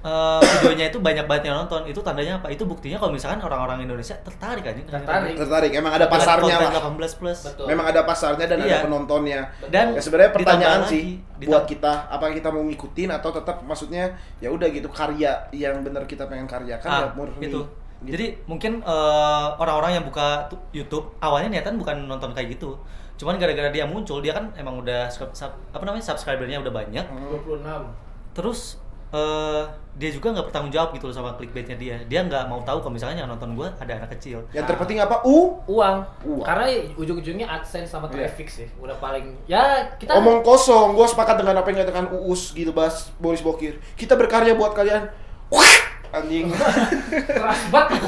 eh, 0.00 0.40
videonya 0.40 0.88
itu 0.88 0.98
banyak 0.98 1.24
banget 1.24 1.44
yang 1.46 1.58
nonton 1.58 1.82
itu 1.84 1.98
tandanya 1.98 2.36
apa 2.36 2.48
itu 2.48 2.62
buktinya 2.62 2.96
kalau 2.96 3.10
misalkan 3.10 3.38
orang-orang 3.40 3.82
Indonesia 3.82 4.14
tertarik 4.18 4.62
anjing 4.62 4.84
Tertarik. 4.84 5.34
tertarik 5.34 5.70
emang 5.72 5.92
ada 5.92 6.04
Dengan 6.04 6.18
pasarnya 6.18 6.54
lah 6.56 6.70
18 6.72 7.18
plus 7.18 7.38
Betul. 7.44 7.66
memang 7.66 7.86
ada 7.86 8.00
pasarnya 8.02 8.46
dan 8.46 8.58
ada 8.58 8.68
Iya. 8.68 8.80
penontonnya 8.82 9.40
Dan 9.66 9.86
ya 9.92 10.00
sebenarnya 10.00 10.32
pertanyaan 10.32 10.80
lagi, 10.82 10.90
sih 10.90 11.04
ditambah- 11.36 11.46
buat 11.48 11.64
kita 11.66 11.92
apa 12.08 12.24
kita 12.30 12.48
mau 12.48 12.62
ngikutin 12.62 13.08
atau 13.12 13.30
tetap 13.30 13.56
maksudnya 13.60 14.04
ya 14.38 14.48
udah 14.48 14.68
gitu 14.68 14.88
karya 14.88 15.32
yang 15.50 15.80
bener 15.80 16.04
kita 16.04 16.24
pengen 16.24 16.46
karyakan 16.46 16.86
ya 16.86 16.98
ah, 17.00 17.10
murni 17.12 17.42
gitu. 17.42 17.62
Gitu. 17.98 18.14
Jadi 18.14 18.26
mungkin 18.46 18.78
eh, 18.80 19.46
orang-orang 19.54 19.90
yang 19.92 20.04
buka 20.04 20.46
tu- 20.46 20.62
YouTube 20.72 21.18
awalnya 21.18 21.50
niatan 21.50 21.74
bukan 21.74 22.06
nonton 22.06 22.30
kayak 22.30 22.54
gitu. 22.54 22.78
Cuman 23.18 23.34
gara-gara 23.34 23.66
dia 23.68 23.82
muncul, 23.82 24.22
dia 24.22 24.30
kan 24.30 24.54
emang 24.54 24.78
udah 24.78 25.10
sub- 25.10 25.34
sub- 25.34 25.58
apa 25.68 25.82
namanya 25.82 26.06
subscribernya 26.06 26.62
udah 26.62 26.70
banyak. 26.70 27.02
Hmm. 27.02 27.34
26. 27.34 27.90
Terus 28.30 28.78
eh, 29.10 29.62
dia 29.94 30.10
juga 30.10 30.30
nggak 30.30 30.46
bertanggung 30.46 30.70
jawab 30.70 30.92
gitu 30.92 31.04
loh 31.04 31.16
sama 31.16 31.34
clickbaitnya 31.34 31.74
dia. 31.74 31.96
Dia 32.02 32.22
nggak 32.22 32.46
mau 32.46 32.60
tahu 32.60 32.78
kalau 32.78 32.92
misalnya 32.92 33.18
yang 33.18 33.28
nonton 33.28 33.52
gue 33.52 33.66
ada 33.66 33.92
anak 33.96 34.14
kecil. 34.14 34.46
yang 34.52 34.62
terpenting 34.62 34.98
apa 34.98 35.20
u 35.22 35.58
Uang. 35.66 36.06
Uang. 36.22 36.44
Karena 36.44 36.64
ujung-ujungnya 36.94 37.46
AdSense 37.48 37.88
sama 37.88 38.06
Iya. 38.06 38.24
traffic 38.24 38.48
sih. 38.48 38.68
Udah 38.76 38.94
paling 38.96 39.34
ya 39.44 39.90
kita 39.94 40.14
omong 40.14 40.40
kosong 40.40 40.92
gue 40.92 41.04
sepakat 41.04 41.34
dengan 41.36 41.56
apa 41.56 41.66
yang 41.66 41.80
dikatakan 41.80 42.06
uus 42.20 42.52
gitu 42.52 42.70
bahas 42.70 43.10
Boris 43.16 43.40
Bokir 43.40 43.76
kita 43.94 44.14
berkarya 44.14 44.52
buat 44.52 44.70
kalian 44.70 45.10
Wah, 45.48 45.74
anjing 46.10 46.52
keras 47.28 47.62
banget 47.68 48.00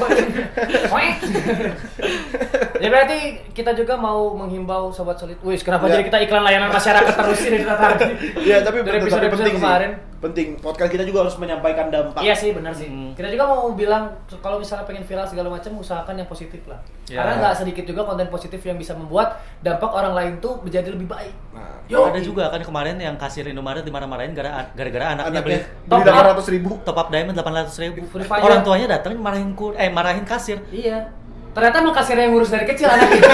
ya 2.76 2.88
berarti 2.88 3.18
kita 3.50 3.72
juga 3.72 3.96
mau 3.96 4.32
menghimbau 4.34 4.88
sobat 4.90 5.16
solid. 5.16 5.36
Wih, 5.40 5.56
kenapa 5.56 5.86
Ya. 5.86 5.92
jadi 5.94 6.04
kita 6.06 6.18
iklan 6.22 6.42
layanan 6.42 6.70
masyarakat 6.70 7.14
terus 7.14 7.40
ini 7.42 7.58
tadi? 7.62 8.04
ya 8.42 8.60
tapi 8.60 8.76
Dari 8.80 8.88
tapi 8.90 9.04
episode-episode 9.04 9.40
penting 9.42 9.56
kemarin. 9.58 9.90
sih 9.90 10.08
penting 10.20 10.60
podcast 10.60 10.92
kita 10.92 11.00
juga 11.02 11.24
harus 11.24 11.32
menyampaikan 11.34 11.88
dampak 11.88 12.20
Iya 12.20 12.36
sih 12.36 12.52
benar 12.52 12.76
sih. 12.76 12.84
Hmm. 12.84 13.16
Kita 13.16 13.26
juga 13.26 13.48
mau 13.48 13.72
bilang 13.72 14.20
kalau 14.38 14.60
misalnya 14.60 14.84
pengen 14.84 15.00
viral 15.02 15.24
segala 15.24 15.48
macam 15.48 15.72
usahakan 15.74 16.12
yang 16.14 16.28
positif 16.28 16.60
lah. 16.68 16.76
Ya. 17.08 17.24
Karena 17.24 17.40
nggak 17.40 17.54
sedikit 17.56 17.84
juga 17.84 18.04
konten 18.04 18.28
positif 18.28 18.60
yang 18.60 18.76
bisa 18.76 18.92
membuat 18.92 19.40
dampak 19.58 19.88
orang 19.88 20.12
lain 20.12 20.32
tuh 20.38 20.60
menjadi 20.60 20.92
lebih 20.92 21.08
baik. 21.08 21.32
nah, 21.50 21.80
Yo, 21.88 22.04
ada 22.04 22.20
juga 22.20 22.46
kan 22.48 22.60
kemarin 22.60 22.96
yang 22.96 23.16
kasir 23.16 23.42
Indomaret 23.44 23.80
dimarah-marahin 23.80 24.30
gara- 24.30 24.68
gara-gara 24.70 25.16
anaknya, 25.16 25.24
anaknya 25.26 25.42
beli 25.42 25.56
beli 25.56 25.88
Top 25.88 25.96
up. 25.96 26.04
delapan 26.04 26.24
ratus 26.30 26.46
ribu 26.48 26.70
top 26.84 26.96
up 26.96 27.08
diamond 27.08 27.34
800 27.34 27.82
ribu. 27.82 27.98
Free 28.06 28.22
Fire. 28.22 28.42
Orang 28.44 28.60
tuanya 28.60 28.86
datang 28.92 29.16
marahin 29.16 29.56
kur, 29.56 29.72
eh 29.74 29.88
marahin 29.88 30.22
kasir. 30.22 30.60
Iya. 30.68 31.16
Ternyata 31.50 31.82
emang 31.82 31.96
kasir 31.96 32.14
yang 32.14 32.30
ngurus 32.30 32.52
dari 32.52 32.62
kecil 32.62 32.86
anaknya. 32.86 33.24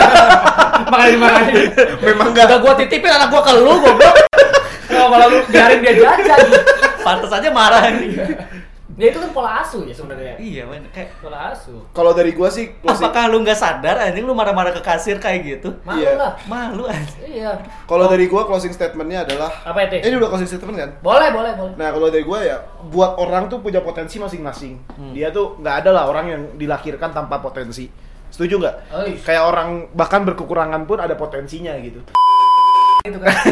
Makanya 0.88 1.10
dimarahin. 1.12 1.54
Memang 2.00 2.26
enggak. 2.32 2.46
Udah 2.48 2.58
gua 2.62 2.72
titipin 2.78 3.10
anak 3.10 3.28
gua 3.28 3.42
ke 3.42 3.52
lu, 3.52 3.74
goblok. 3.76 4.14
Kalau 4.96 5.08
malah 5.08 5.26
lu 5.28 5.38
biarin 5.46 5.78
dia 5.78 5.94
jajan. 5.94 6.40
Pantes 6.98 7.30
aja 7.30 7.48
marah 7.50 7.84
nih. 7.92 8.16
Ya 8.96 9.12
itu 9.12 9.20
kan 9.20 9.28
pola 9.28 9.60
asuh 9.60 9.84
ya 9.84 9.92
sebenarnya. 9.92 10.40
Iya, 10.40 10.64
men. 10.64 10.88
Kayak 10.88 11.20
Pola 11.20 11.52
asuh. 11.52 11.84
Kalau 11.92 12.16
dari 12.16 12.32
gua 12.32 12.48
sih 12.48 12.72
closing- 12.80 13.04
apakah 13.04 13.28
lu 13.28 13.44
nggak 13.44 13.52
sadar 13.54 14.00
anjing 14.00 14.24
lu 14.24 14.32
marah-marah 14.32 14.72
ke 14.72 14.80
kasir 14.80 15.20
kayak 15.20 15.44
gitu? 15.44 15.68
Malu 15.84 16.00
Iya. 16.00 16.16
lah. 16.16 16.32
Malu 16.48 16.88
anjing. 16.88 17.28
Iya. 17.28 17.60
kalau 17.84 18.08
dari 18.08 18.24
gua 18.24 18.48
closing 18.48 18.72
statementnya 18.72 19.28
adalah 19.28 19.52
Apa 19.62 19.84
itu? 19.84 20.00
ini 20.00 20.16
udah 20.16 20.32
closing 20.32 20.48
statement 20.48 20.80
kan? 20.80 20.90
Boleh, 21.04 21.28
boleh, 21.28 21.52
boleh. 21.52 21.72
Nah 21.76 21.92
kalau 21.92 22.08
dari 22.08 22.24
gue 22.24 22.38
ya, 22.40 22.56
buat 22.88 23.20
orang 23.20 23.52
tuh 23.52 23.60
punya 23.60 23.84
potensi 23.84 24.16
masing-masing. 24.16 24.80
Hmm. 24.90 25.12
Dia 25.12 25.28
tuh 25.28 25.60
nggak 25.60 25.84
ada 25.84 25.90
lah 25.92 26.08
orang 26.08 26.26
yang 26.26 26.42
dilahirkan 26.56 27.12
tanpa 27.12 27.36
potensi. 27.36 27.92
Setuju 28.26 28.56
nggak? 28.56 28.76
Kayak 29.20 29.44
orang 29.44 29.68
bahkan 29.92 30.24
berkekurangan 30.24 30.88
pun 30.88 30.96
ada 30.96 31.12
potensinya 31.12 31.76
gitu. 31.76 32.00
Itu 33.04 33.20
kan. 33.20 33.28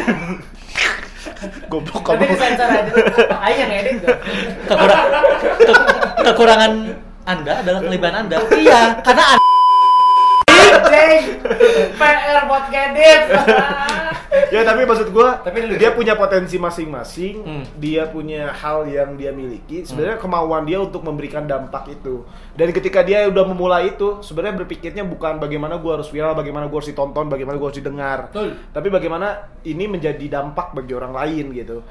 Goblok 1.66 2.02
Tapi 2.02 2.16
kamu. 2.20 2.32
disensor 2.32 2.68
aja. 2.68 2.92
Ayo 3.40 3.54
yang 3.58 3.72
edit 3.72 3.94
gua. 3.98 4.16
Kekurang- 4.64 5.08
ke- 5.58 5.84
kekurangan 6.22 6.72
Anda 7.24 7.52
adalah 7.60 7.80
kelebihan 7.82 8.14
Anda. 8.20 8.36
Iya, 8.50 8.80
karena 9.00 9.24
Anda. 9.30 9.42
PR 11.94 12.40
buat 12.46 12.64
ngedit. 12.68 13.22
Ya 14.50 14.62
tapi 14.62 14.82
maksud 14.84 15.08
gue, 15.10 15.28
Tapi 15.44 15.58
dia 15.76 15.90
punya 15.92 16.14
potensi 16.14 16.56
masing-masing. 16.56 17.34
Hmm. 17.44 17.64
Dia 17.78 18.08
punya 18.08 18.50
hal 18.50 18.86
yang 18.86 19.14
dia 19.14 19.30
miliki. 19.30 19.82
Sebenarnya 19.84 20.18
kemauan 20.18 20.64
dia 20.64 20.78
untuk 20.80 21.02
memberikan 21.02 21.44
dampak 21.44 21.90
itu. 21.92 22.24
Dan 22.54 22.70
ketika 22.70 23.02
dia 23.02 23.26
udah 23.26 23.44
memulai 23.46 23.94
itu, 23.94 24.20
sebenarnya 24.22 24.64
berpikirnya 24.64 25.04
bukan 25.04 25.38
bagaimana 25.38 25.78
gue 25.78 25.92
harus 25.92 26.08
viral, 26.10 26.34
bagaimana 26.34 26.66
gue 26.70 26.78
harus 26.78 26.90
ditonton, 26.90 27.26
bagaimana 27.26 27.56
gue 27.58 27.68
harus 27.68 27.78
didengar. 27.78 28.18
Betul. 28.30 28.58
Tapi 28.70 28.88
bagaimana 28.90 29.26
ini 29.66 29.84
menjadi 29.86 30.24
dampak 30.40 30.74
bagi 30.74 30.92
orang 30.94 31.12
lain 31.14 31.50
gitu. 31.54 31.82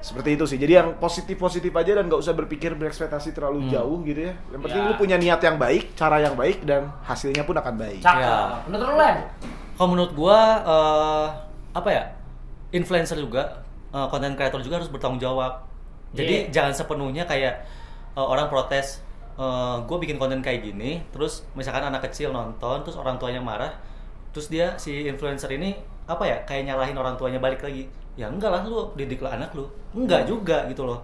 Seperti 0.00 0.32
itu 0.32 0.44
sih. 0.48 0.56
Jadi 0.56 0.72
yang 0.80 0.88
positif-positif 0.96 1.68
aja 1.76 2.00
dan 2.00 2.08
nggak 2.08 2.24
usah 2.24 2.32
berpikir 2.32 2.72
berekspektasi 2.72 3.36
terlalu 3.36 3.68
jauh 3.68 4.00
gitu 4.08 4.32
ya. 4.32 4.34
Yang 4.48 4.60
penting 4.64 4.80
Ya. 4.80 4.88
lu 4.88 4.94
punya 4.96 5.16
niat 5.20 5.40
yang 5.44 5.56
baik, 5.60 5.92
cara 5.92 6.16
yang 6.24 6.32
baik 6.40 6.64
dan 6.64 6.88
hasilnya 7.04 7.44
pun 7.44 7.52
akan 7.60 7.74
baik. 7.76 8.00
Cakep. 8.00 8.24
Ya. 8.24 8.64
Menurut 8.64 8.96
lu, 8.96 9.08
kalau 9.76 9.88
menurut 9.92 10.12
gua 10.16 10.38
eh, 10.64 11.26
apa 11.74 11.88
ya? 11.90 12.02
Influencer 12.70 13.18
juga 13.18 13.62
konten 13.90 14.38
creator 14.38 14.62
juga 14.62 14.78
harus 14.78 14.90
bertanggung 14.90 15.18
jawab. 15.18 15.66
Jadi 16.14 16.46
Iya. 16.46 16.50
jangan 16.50 16.72
sepenuhnya 16.74 17.26
kayak 17.26 17.54
eh, 18.14 18.22
orang 18.22 18.50
protes 18.50 19.02
gue 19.88 19.96
bikin 20.04 20.20
konten 20.20 20.44
kayak 20.44 20.60
gini, 20.68 21.00
terus 21.16 21.48
misalkan 21.56 21.80
anak 21.80 22.04
kecil 22.04 22.28
nonton, 22.28 22.84
terus 22.84 22.92
orang 23.00 23.16
tuanya 23.16 23.40
marah, 23.40 23.72
terus 24.36 24.52
dia 24.52 24.76
si 24.76 25.08
influencer 25.08 25.48
ini 25.56 25.72
apa 26.04 26.28
ya 26.28 26.36
kayak 26.44 26.68
nyalahin 26.68 26.92
orang 26.98 27.16
tuanya 27.16 27.40
balik 27.40 27.64
lagi. 27.64 27.88
Ya 28.20 28.28
enggak 28.28 28.52
lah 28.52 28.60
lu 28.68 28.92
didiklah 29.00 29.32
anak 29.32 29.48
lu. 29.56 29.64
Enggak 29.96 30.28
juga 30.28 30.68
gitu 30.68 30.84
loh. 30.84 31.00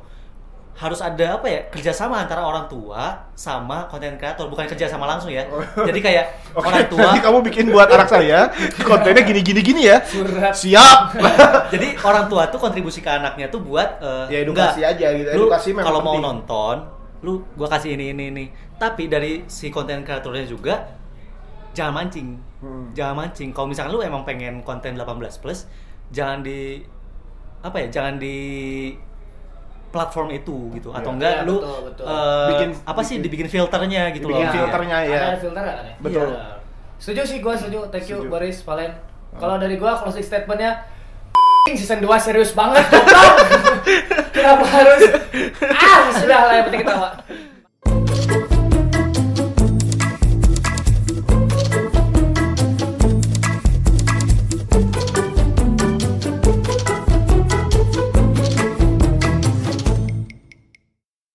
Harus 0.77 1.01
ada 1.01 1.41
apa 1.41 1.49
ya 1.49 1.61
kerjasama 1.73 2.21
antara 2.21 2.45
orang 2.45 2.69
tua 2.69 3.33
sama 3.33 3.89
konten 3.89 4.21
kreator, 4.21 4.45
bukan 4.53 4.69
kerjasama 4.69 5.09
langsung 5.09 5.33
ya. 5.33 5.49
Jadi 5.73 6.01
kayak 6.05 6.25
Oke, 6.57 6.69
orang 6.69 6.85
tua 6.93 7.01
nanti 7.09 7.21
kamu 7.25 7.39
bikin 7.49 7.65
buat 7.73 7.89
anak 7.89 8.09
saya 8.12 8.53
kontennya 8.85 9.25
gini 9.25 9.41
gini 9.41 9.61
gini 9.65 9.83
ya. 9.89 10.05
Surat. 10.05 10.53
Siap. 10.53 11.17
Jadi 11.73 11.97
orang 12.05 12.29
tua 12.29 12.53
tuh 12.53 12.61
kontribusi 12.61 13.01
ke 13.01 13.09
anaknya 13.09 13.49
tuh 13.49 13.65
buat 13.65 13.97
eh, 14.05 14.37
Ya, 14.37 14.39
edukasi 14.45 14.85
enggak, 14.85 15.01
aja 15.01 15.07
gitu. 15.17 15.29
Lu 15.33 15.49
Edukasi 15.49 15.69
memang 15.73 15.87
kalau 15.89 16.01
mau 16.05 16.17
nonton, 16.21 16.77
lu 17.25 17.41
gua 17.57 17.73
kasih 17.73 17.97
ini 17.97 18.12
ini 18.12 18.25
ini. 18.29 18.45
Tapi 18.77 19.09
dari 19.09 19.49
si 19.49 19.73
konten 19.73 20.05
kreatornya 20.05 20.45
juga 20.45 20.97
jangan 21.77 22.05
mancing. 22.05 22.29
Hmm. 22.61 22.93
Jangan 22.97 23.15
mancing. 23.25 23.53
Kalau 23.53 23.69
misalkan 23.69 23.93
lu 23.93 24.01
emang 24.01 24.25
pengen 24.25 24.65
konten 24.65 24.97
18 24.97 25.41
plus, 25.41 25.69
jangan 26.12 26.41
di 26.41 26.81
apa 27.61 27.77
ya? 27.85 27.89
Jangan 28.01 28.17
di 28.17 28.37
platform 29.96 30.28
itu 30.30 30.56
gitu 30.70 30.88
atau 30.90 31.09
Iya. 31.09 31.16
enggak 31.16 31.32
Iya, 31.35 31.42
lu 31.42 31.56
betul, 31.56 31.78
betul. 31.88 32.04
eh, 32.04 32.46
Bikin- 32.46 32.74
apa 32.85 33.00
sih 33.00 33.14
bikin- 33.14 33.24
dibikin 33.24 33.48
filternya 33.50 34.02
gitu 34.12 34.26
dibikin 34.26 34.44
loh. 34.44 34.54
filternya 34.54 34.98
ya. 35.02 35.20
Ada 35.26 35.38
filter 35.40 35.62
kan 35.64 35.74
ya? 35.82 35.94
Betul. 35.98 36.28
Iya. 36.28 36.44
Setuju 36.96 37.22
sih 37.24 37.38
gue 37.38 37.54
setuju. 37.54 37.80
Thank 37.88 38.06
you 38.06 38.18
Setuju. 38.18 38.30
Boris, 38.30 38.56
Valen. 38.61 38.92
Kalau 39.35 39.56
dari 39.56 39.74
gue 39.74 39.90
closing 39.90 40.20
statementnya 40.22 40.72
season 41.70 41.98
2 41.98 42.09
serius 42.18 42.52
banget. 42.52 42.85
Kenapa 44.37 44.64
harus 44.66 45.00
ah 45.66 46.00
sudah 46.14 46.40
lah 46.42 46.54
yang 46.54 46.64
penting 46.66 46.82
ketawa. 46.85 47.11